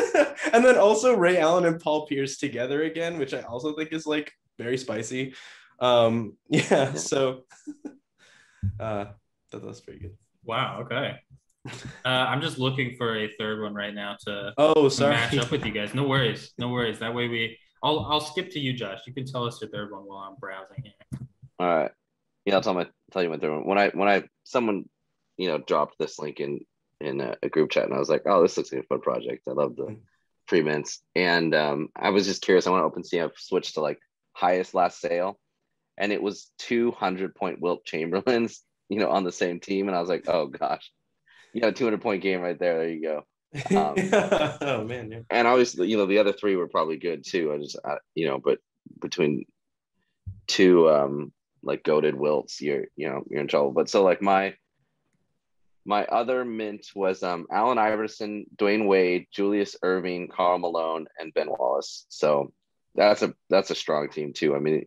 and 0.52 0.64
then 0.64 0.76
also 0.78 1.16
Ray 1.16 1.38
Allen 1.38 1.66
and 1.66 1.80
Paul 1.80 2.06
Pierce 2.06 2.38
together 2.38 2.82
again, 2.82 3.18
which 3.18 3.34
I 3.34 3.40
also 3.42 3.74
think 3.74 3.92
is 3.92 4.06
like 4.06 4.32
very 4.58 4.78
spicy. 4.78 5.34
Um, 5.78 6.36
yeah, 6.48 6.62
yeah. 6.70 6.94
so 6.94 7.44
uh, 8.78 9.06
that 9.50 9.64
was 9.64 9.80
pretty 9.80 10.00
good. 10.00 10.16
Wow. 10.44 10.82
Okay. 10.82 11.16
Uh, 12.04 12.08
I'm 12.08 12.40
just 12.40 12.58
looking 12.58 12.96
for 12.96 13.16
a 13.16 13.28
third 13.38 13.60
one 13.60 13.74
right 13.74 13.94
now 13.94 14.16
to 14.26 14.54
oh 14.56 14.88
sorry 14.88 15.12
match 15.12 15.36
up 15.36 15.50
with 15.50 15.64
you 15.66 15.72
guys. 15.72 15.94
No 15.94 16.04
worries, 16.04 16.52
no 16.56 16.70
worries. 16.70 16.98
That 17.00 17.14
way 17.14 17.28
we 17.28 17.58
I'll 17.82 18.00
I'll 18.00 18.20
skip 18.20 18.50
to 18.52 18.58
you, 18.58 18.72
Josh. 18.72 19.00
You 19.06 19.12
can 19.12 19.26
tell 19.26 19.44
us 19.44 19.60
your 19.60 19.68
third 19.70 19.92
one 19.92 20.02
while 20.04 20.18
I'm 20.18 20.36
browsing 20.40 20.82
here. 20.82 21.20
All 21.58 21.66
right. 21.66 21.90
Yeah, 22.46 22.54
I'll 22.54 22.62
tell 22.62 22.72
my 22.72 22.86
tell 23.12 23.22
you 23.22 23.28
my 23.28 23.36
third 23.36 23.52
one. 23.52 23.66
When 23.66 23.76
I 23.78 23.90
when 23.90 24.08
I 24.08 24.24
someone 24.44 24.86
you 25.40 25.48
know 25.48 25.58
dropped 25.58 25.98
this 25.98 26.18
link 26.18 26.38
in 26.38 26.60
in 27.00 27.20
a, 27.20 27.34
a 27.42 27.48
group 27.48 27.70
chat 27.70 27.84
and 27.84 27.94
I 27.94 27.98
was 27.98 28.10
like, 28.10 28.22
oh, 28.26 28.42
this 28.42 28.56
looks 28.56 28.70
like 28.72 28.82
a 28.82 28.86
fun 28.86 29.00
project. 29.00 29.48
I 29.48 29.52
love 29.52 29.74
the 29.74 29.96
free 30.46 30.62
mints. 30.62 31.00
And 31.16 31.54
um, 31.54 31.88
I 31.96 32.10
was 32.10 32.26
just 32.26 32.42
curious. 32.42 32.66
I 32.66 32.70
want 32.70 32.94
to 32.94 33.00
OpenSea 33.00 33.30
switch 33.38 33.72
to 33.74 33.80
like 33.80 33.98
highest 34.34 34.74
last 34.74 35.00
sale. 35.00 35.40
And 35.96 36.12
it 36.12 36.22
was 36.22 36.50
200 36.58 37.34
point 37.34 37.60
Wilt 37.60 37.86
Chamberlains, 37.86 38.62
you 38.90 38.98
know, 38.98 39.08
on 39.08 39.24
the 39.24 39.32
same 39.32 39.60
team. 39.60 39.88
And 39.88 39.96
I 39.96 40.00
was 40.00 40.10
like, 40.10 40.28
oh 40.28 40.46
gosh, 40.46 40.90
you 41.54 41.62
know, 41.62 41.70
200 41.70 42.02
point 42.02 42.22
game 42.22 42.42
right 42.42 42.58
there. 42.58 42.78
There 42.78 42.88
you 42.90 43.02
go. 43.02 43.24
Um, 43.74 43.94
oh 44.60 44.84
man. 44.84 45.10
Yeah. 45.10 45.20
And 45.30 45.48
obviously, 45.48 45.88
you 45.88 45.96
know, 45.96 46.06
the 46.06 46.18
other 46.18 46.34
three 46.34 46.56
were 46.56 46.68
probably 46.68 46.98
good 46.98 47.24
too. 47.24 47.50
I 47.52 47.58
just, 47.58 47.78
I, 47.82 47.96
you 48.14 48.26
know, 48.26 48.38
but 48.38 48.58
between 49.00 49.46
two 50.46 50.90
um 50.90 51.32
like 51.62 51.82
goaded 51.82 52.14
wilts, 52.14 52.60
you're, 52.60 52.86
you 52.96 53.08
know, 53.08 53.22
you're 53.30 53.40
in 53.40 53.48
trouble. 53.48 53.72
But 53.72 53.88
so 53.88 54.02
like 54.02 54.20
my 54.20 54.54
my 55.84 56.04
other 56.06 56.44
mint 56.44 56.86
was 56.94 57.22
um 57.22 57.46
Allen 57.50 57.78
Iverson, 57.78 58.46
Dwyane 58.56 58.86
Wade, 58.86 59.26
Julius 59.32 59.76
Erving, 59.82 60.30
Karl 60.30 60.58
Malone, 60.58 61.06
and 61.18 61.32
Ben 61.34 61.48
Wallace. 61.48 62.06
So 62.08 62.52
that's 62.94 63.22
a 63.22 63.34
that's 63.48 63.70
a 63.70 63.74
strong 63.74 64.10
team 64.10 64.32
too. 64.32 64.54
I 64.54 64.58
mean, 64.58 64.86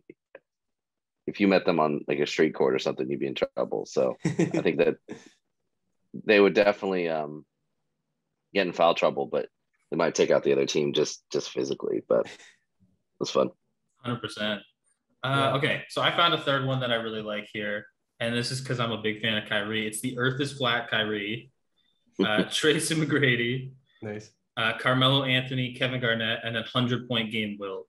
if 1.26 1.40
you 1.40 1.48
met 1.48 1.64
them 1.64 1.80
on 1.80 2.04
like 2.06 2.18
a 2.18 2.26
street 2.26 2.54
court 2.54 2.74
or 2.74 2.78
something, 2.78 3.10
you'd 3.10 3.20
be 3.20 3.26
in 3.26 3.34
trouble. 3.34 3.86
So 3.86 4.16
I 4.24 4.28
think 4.62 4.78
that 4.78 4.96
they 6.24 6.38
would 6.38 6.54
definitely 6.54 7.08
um, 7.08 7.44
get 8.52 8.66
in 8.66 8.72
foul 8.72 8.94
trouble, 8.94 9.26
but 9.26 9.48
they 9.90 9.96
might 9.96 10.14
take 10.14 10.30
out 10.30 10.44
the 10.44 10.52
other 10.52 10.66
team 10.66 10.92
just 10.92 11.24
just 11.30 11.50
physically. 11.50 12.02
But 12.08 12.26
it 12.26 12.32
was 13.18 13.30
fun. 13.30 13.50
Hundred 13.98 14.18
uh, 14.18 14.20
percent. 14.20 14.62
Okay, 15.24 15.82
so 15.88 16.02
I 16.02 16.14
found 16.14 16.34
a 16.34 16.38
third 16.38 16.66
one 16.66 16.80
that 16.80 16.92
I 16.92 16.96
really 16.96 17.22
like 17.22 17.48
here, 17.52 17.86
and 18.20 18.34
this 18.34 18.50
is 18.50 18.60
because 18.60 18.80
I'm 18.80 18.92
a 18.92 19.02
big 19.02 19.20
fan 19.20 19.36
of 19.36 19.48
Kyrie. 19.48 19.86
It's 19.86 20.00
the 20.00 20.18
Earth 20.18 20.40
is 20.40 20.52
flat, 20.52 20.90
Kyrie, 20.90 21.50
uh, 22.24 22.44
Tracy 22.50 22.94
McGrady, 22.94 23.72
nice, 24.02 24.30
uh, 24.56 24.78
Carmelo 24.78 25.24
Anthony, 25.24 25.74
Kevin 25.74 26.00
Garnett, 26.00 26.40
and 26.44 26.56
a 26.56 26.62
hundred 26.62 27.08
point 27.08 27.30
game. 27.30 27.56
Wilt 27.58 27.86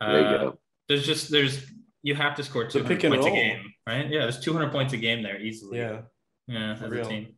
uh, 0.00 0.12
there 0.12 0.20
you 0.20 0.38
go. 0.38 0.58
There's 0.88 1.06
just 1.06 1.30
there's 1.30 1.64
you 2.02 2.14
have 2.14 2.36
to 2.36 2.44
score 2.44 2.66
200 2.66 3.00
points 3.00 3.16
roll. 3.16 3.26
a 3.26 3.30
game, 3.30 3.72
right? 3.86 4.08
Yeah, 4.08 4.20
there's 4.20 4.40
200 4.40 4.70
points 4.70 4.92
a 4.92 4.96
game 4.96 5.22
there 5.22 5.40
easily. 5.40 5.78
Yeah, 5.78 6.02
yeah, 6.46 6.72
as 6.72 6.80
real. 6.82 7.06
a 7.06 7.08
team. 7.08 7.34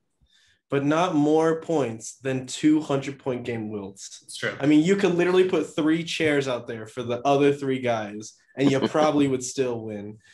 But 0.71 0.85
not 0.85 1.15
more 1.15 1.63
points 1.63 2.19
than 2.19 2.47
200 2.47 3.19
point 3.19 3.45
game 3.45 3.71
wilts. 3.71 4.21
It's 4.25 4.37
true. 4.37 4.53
I 4.61 4.67
mean, 4.67 4.85
you 4.85 4.97
could 4.97 5.15
literally 5.15 5.49
put 5.49 5.75
three 5.75 6.05
chairs 6.05 6.47
out 6.47 6.67
there 6.67 6.87
for 6.87 7.03
the 7.03 7.27
other 7.27 7.55
three 7.55 7.81
guys, 7.81 8.35
and 8.57 8.71
you 8.71 8.79
probably 8.81 9.29
would 9.29 9.45
still 9.45 9.81
win. 9.81 10.19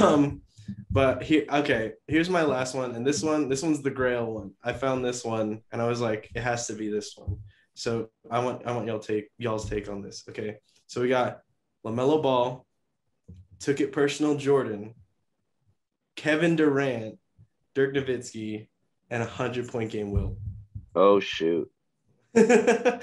Um, 0.00 0.40
but 0.90 1.22
here, 1.22 1.44
okay, 1.50 1.92
here's 2.06 2.30
my 2.30 2.42
last 2.42 2.74
one, 2.74 2.94
and 2.94 3.06
this 3.06 3.22
one, 3.22 3.48
this 3.48 3.62
one's 3.62 3.82
the 3.82 3.90
Grail 3.90 4.26
one. 4.26 4.52
I 4.62 4.72
found 4.72 5.04
this 5.04 5.24
one, 5.24 5.62
and 5.72 5.80
I 5.80 5.86
was 5.86 6.00
like, 6.00 6.30
it 6.34 6.42
has 6.42 6.66
to 6.66 6.74
be 6.74 6.90
this 6.90 7.16
one. 7.16 7.38
So 7.74 8.10
I 8.30 8.40
want, 8.40 8.66
I 8.66 8.72
want 8.72 8.86
y'all 8.86 8.98
take 8.98 9.30
y'all's 9.38 9.68
take 9.68 9.88
on 9.88 10.02
this. 10.02 10.24
Okay, 10.28 10.56
so 10.86 11.00
we 11.00 11.08
got 11.08 11.40
LaMelo 11.84 12.22
Ball, 12.22 12.66
took 13.58 13.80
it 13.80 13.92
personal 13.92 14.36
Jordan, 14.36 14.94
Kevin 16.16 16.56
Durant, 16.56 17.18
Dirk 17.74 17.94
Nowitzki, 17.94 18.68
and 19.10 19.22
a 19.22 19.26
hundred 19.26 19.68
point 19.68 19.90
game 19.90 20.10
Wilt. 20.10 20.36
Oh 20.94 21.20
shoot. 21.20 21.70
that 22.34 23.00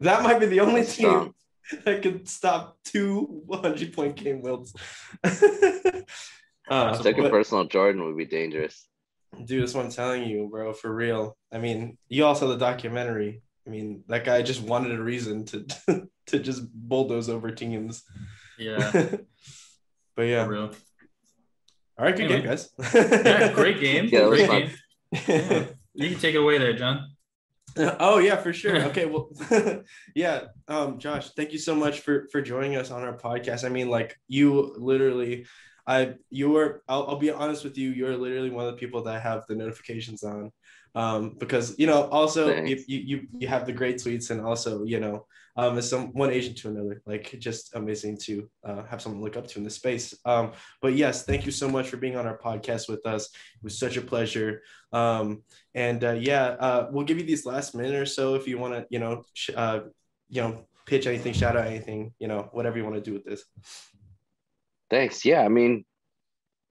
might 0.00 0.40
be 0.40 0.46
the 0.46 0.60
only 0.60 0.84
team 0.84 1.34
that 1.84 2.02
could 2.02 2.28
stop 2.28 2.76
two 2.84 3.42
100 3.46 3.92
point 3.92 4.16
game 4.16 4.42
Wilts. 4.42 4.74
uh, 6.68 7.02
Take 7.02 7.18
a 7.18 7.28
personal 7.28 7.64
Jordan 7.64 8.04
would 8.04 8.16
be 8.16 8.26
dangerous. 8.26 8.88
Dude, 9.44 9.62
that's 9.62 9.74
what 9.74 9.86
I'm 9.86 9.90
telling 9.90 10.28
you, 10.28 10.48
bro, 10.50 10.72
for 10.72 10.94
real. 10.94 11.36
I 11.50 11.58
mean, 11.58 11.96
you 12.08 12.24
also 12.24 12.48
the 12.48 12.58
documentary. 12.58 13.42
I 13.66 13.70
mean, 13.70 14.04
that 14.08 14.24
guy 14.24 14.42
just 14.42 14.60
wanted 14.60 14.92
a 14.98 15.02
reason 15.02 15.44
to 15.46 15.66
to 16.26 16.38
just 16.38 16.62
bulldoze 16.72 17.28
over 17.28 17.50
teams. 17.50 18.02
Yeah. 18.58 18.90
but 20.14 20.22
yeah. 20.22 20.46
real. 20.46 20.72
All 21.98 22.06
right, 22.06 22.16
good 22.16 22.30
anyway. 22.30 22.40
game, 22.40 22.48
guys. 22.48 22.70
yeah, 22.94 23.52
great 23.52 23.80
game. 23.80 24.08
Yeah, 24.10 24.28
great 24.28 24.50
game. 24.50 24.70
Yeah. 25.28 25.64
You 25.94 26.10
can 26.10 26.18
take 26.18 26.34
it 26.34 26.38
away 26.38 26.58
there, 26.58 26.72
John. 26.72 27.11
Oh 27.76 28.18
yeah, 28.18 28.36
for 28.36 28.52
sure. 28.52 28.76
Okay, 28.86 29.06
well, 29.06 29.30
yeah, 30.14 30.44
um, 30.68 30.98
Josh, 30.98 31.30
thank 31.30 31.52
you 31.52 31.58
so 31.58 31.74
much 31.74 32.00
for 32.00 32.28
for 32.30 32.42
joining 32.42 32.76
us 32.76 32.90
on 32.90 33.02
our 33.02 33.16
podcast. 33.16 33.64
I 33.64 33.68
mean, 33.68 33.88
like 33.88 34.16
you 34.28 34.74
literally, 34.76 35.46
I 35.86 36.14
you 36.30 36.50
were. 36.50 36.82
I'll, 36.88 37.06
I'll 37.08 37.18
be 37.18 37.30
honest 37.30 37.64
with 37.64 37.78
you. 37.78 37.90
You're 37.90 38.16
literally 38.16 38.50
one 38.50 38.66
of 38.66 38.72
the 38.72 38.78
people 38.78 39.02
that 39.04 39.22
have 39.22 39.44
the 39.48 39.54
notifications 39.54 40.22
on, 40.22 40.52
um, 40.94 41.36
because 41.38 41.78
you 41.78 41.86
know 41.86 42.02
also 42.08 42.54
you, 42.54 42.82
you 42.86 43.26
you 43.38 43.48
have 43.48 43.66
the 43.66 43.72
great 43.72 43.96
tweets 43.96 44.30
and 44.30 44.40
also 44.40 44.84
you 44.84 45.00
know 45.00 45.26
um, 45.56 45.78
as 45.78 45.88
some 45.88 46.12
one 46.12 46.30
agent 46.30 46.58
to 46.58 46.68
another. 46.68 47.02
Like 47.06 47.36
just 47.38 47.74
amazing 47.74 48.18
to 48.22 48.48
uh, 48.64 48.84
have 48.84 49.02
someone 49.02 49.22
look 49.22 49.36
up 49.36 49.46
to 49.48 49.58
in 49.58 49.64
this 49.64 49.76
space. 49.76 50.14
Um, 50.24 50.52
but 50.80 50.94
yes, 50.94 51.24
thank 51.24 51.44
you 51.44 51.52
so 51.52 51.68
much 51.68 51.88
for 51.88 51.96
being 51.96 52.16
on 52.16 52.26
our 52.26 52.38
podcast 52.38 52.88
with 52.88 53.04
us. 53.06 53.26
It 53.26 53.64
was 53.64 53.78
such 53.78 53.96
a 53.96 54.02
pleasure. 54.02 54.62
Um, 54.92 55.42
and 55.74 56.02
uh, 56.04 56.12
yeah, 56.12 56.44
uh, 56.44 56.88
we'll 56.90 57.04
give 57.04 57.18
you 57.18 57.24
these 57.24 57.46
last 57.46 57.74
minute 57.74 57.94
or 57.94 58.06
so 58.06 58.34
if 58.34 58.46
you 58.48 58.58
want 58.58 58.74
to, 58.74 58.86
you 58.90 58.98
know, 58.98 59.24
sh- 59.34 59.50
uh, 59.54 59.80
you 60.28 60.42
know, 60.42 60.64
pitch 60.86 61.06
anything, 61.06 61.32
shout 61.32 61.56
out 61.56 61.66
anything, 61.66 62.12
you 62.18 62.28
know, 62.28 62.48
whatever 62.52 62.78
you 62.78 62.84
want 62.84 62.96
to 62.96 63.02
do 63.02 63.12
with 63.12 63.24
this. 63.24 63.44
Thanks. 64.90 65.24
Yeah, 65.24 65.42
I 65.42 65.48
mean, 65.48 65.84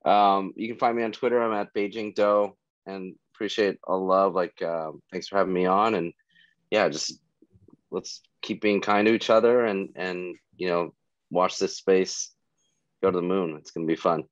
um, 0.05 0.53
you 0.55 0.67
can 0.67 0.77
find 0.77 0.97
me 0.97 1.03
on 1.03 1.11
Twitter. 1.11 1.41
I'm 1.41 1.53
at 1.53 1.73
Beijing 1.73 2.13
Doe, 2.13 2.57
and 2.85 3.15
appreciate 3.33 3.79
all 3.83 4.05
love. 4.05 4.35
Like, 4.35 4.61
um, 4.61 5.01
thanks 5.11 5.27
for 5.27 5.37
having 5.37 5.53
me 5.53 5.65
on, 5.65 5.95
and 5.95 6.13
yeah, 6.69 6.89
just 6.89 7.19
let's 7.89 8.21
keep 8.41 8.61
being 8.61 8.81
kind 8.81 9.07
to 9.07 9.13
each 9.13 9.29
other 9.29 9.65
and 9.65 9.89
and 9.95 10.35
you 10.57 10.67
know 10.67 10.93
watch 11.29 11.57
this 11.59 11.77
space 11.77 12.31
go 13.01 13.09
to 13.09 13.17
the 13.17 13.23
moon. 13.23 13.55
It's 13.57 13.71
going 13.71 13.87
to 13.87 13.91
be 13.91 13.99
fun. 13.99 14.23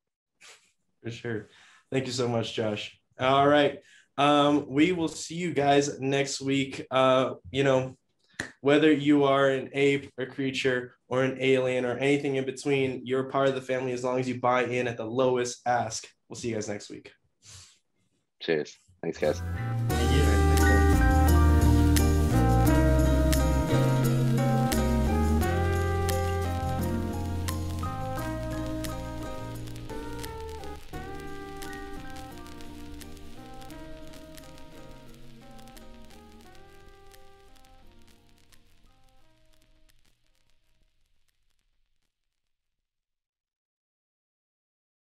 For 1.03 1.11
sure. 1.11 1.49
Thank 1.91 2.05
you 2.05 2.11
so 2.11 2.27
much 2.27 2.53
josh. 2.53 2.97
All 3.19 3.47
right. 3.47 3.79
Um 4.17 4.65
we 4.67 4.91
will 4.91 5.07
see 5.07 5.35
you 5.35 5.53
guys 5.53 5.99
next 5.99 6.41
week. 6.41 6.85
Uh 6.91 7.35
you 7.51 7.63
know 7.63 7.97
whether 8.61 8.91
you 8.91 9.25
are 9.25 9.49
an 9.49 9.69
ape 9.73 10.11
or 10.17 10.25
creature 10.25 10.95
or 11.07 11.23
an 11.23 11.37
alien 11.39 11.85
or 11.85 11.97
anything 11.97 12.35
in 12.35 12.45
between 12.45 13.01
you're 13.05 13.23
part 13.23 13.49
of 13.49 13.55
the 13.55 13.61
family 13.61 13.91
as 13.91 14.03
long 14.03 14.19
as 14.19 14.27
you 14.27 14.39
buy 14.39 14.63
in 14.63 14.87
at 14.87 14.97
the 14.97 15.05
lowest 15.05 15.61
ask. 15.65 16.07
We'll 16.27 16.37
see 16.37 16.49
you 16.49 16.55
guys 16.55 16.69
next 16.69 16.89
week. 16.89 17.11
Cheers. 18.41 18.77
Thanks 19.01 19.17
guys 19.17 19.41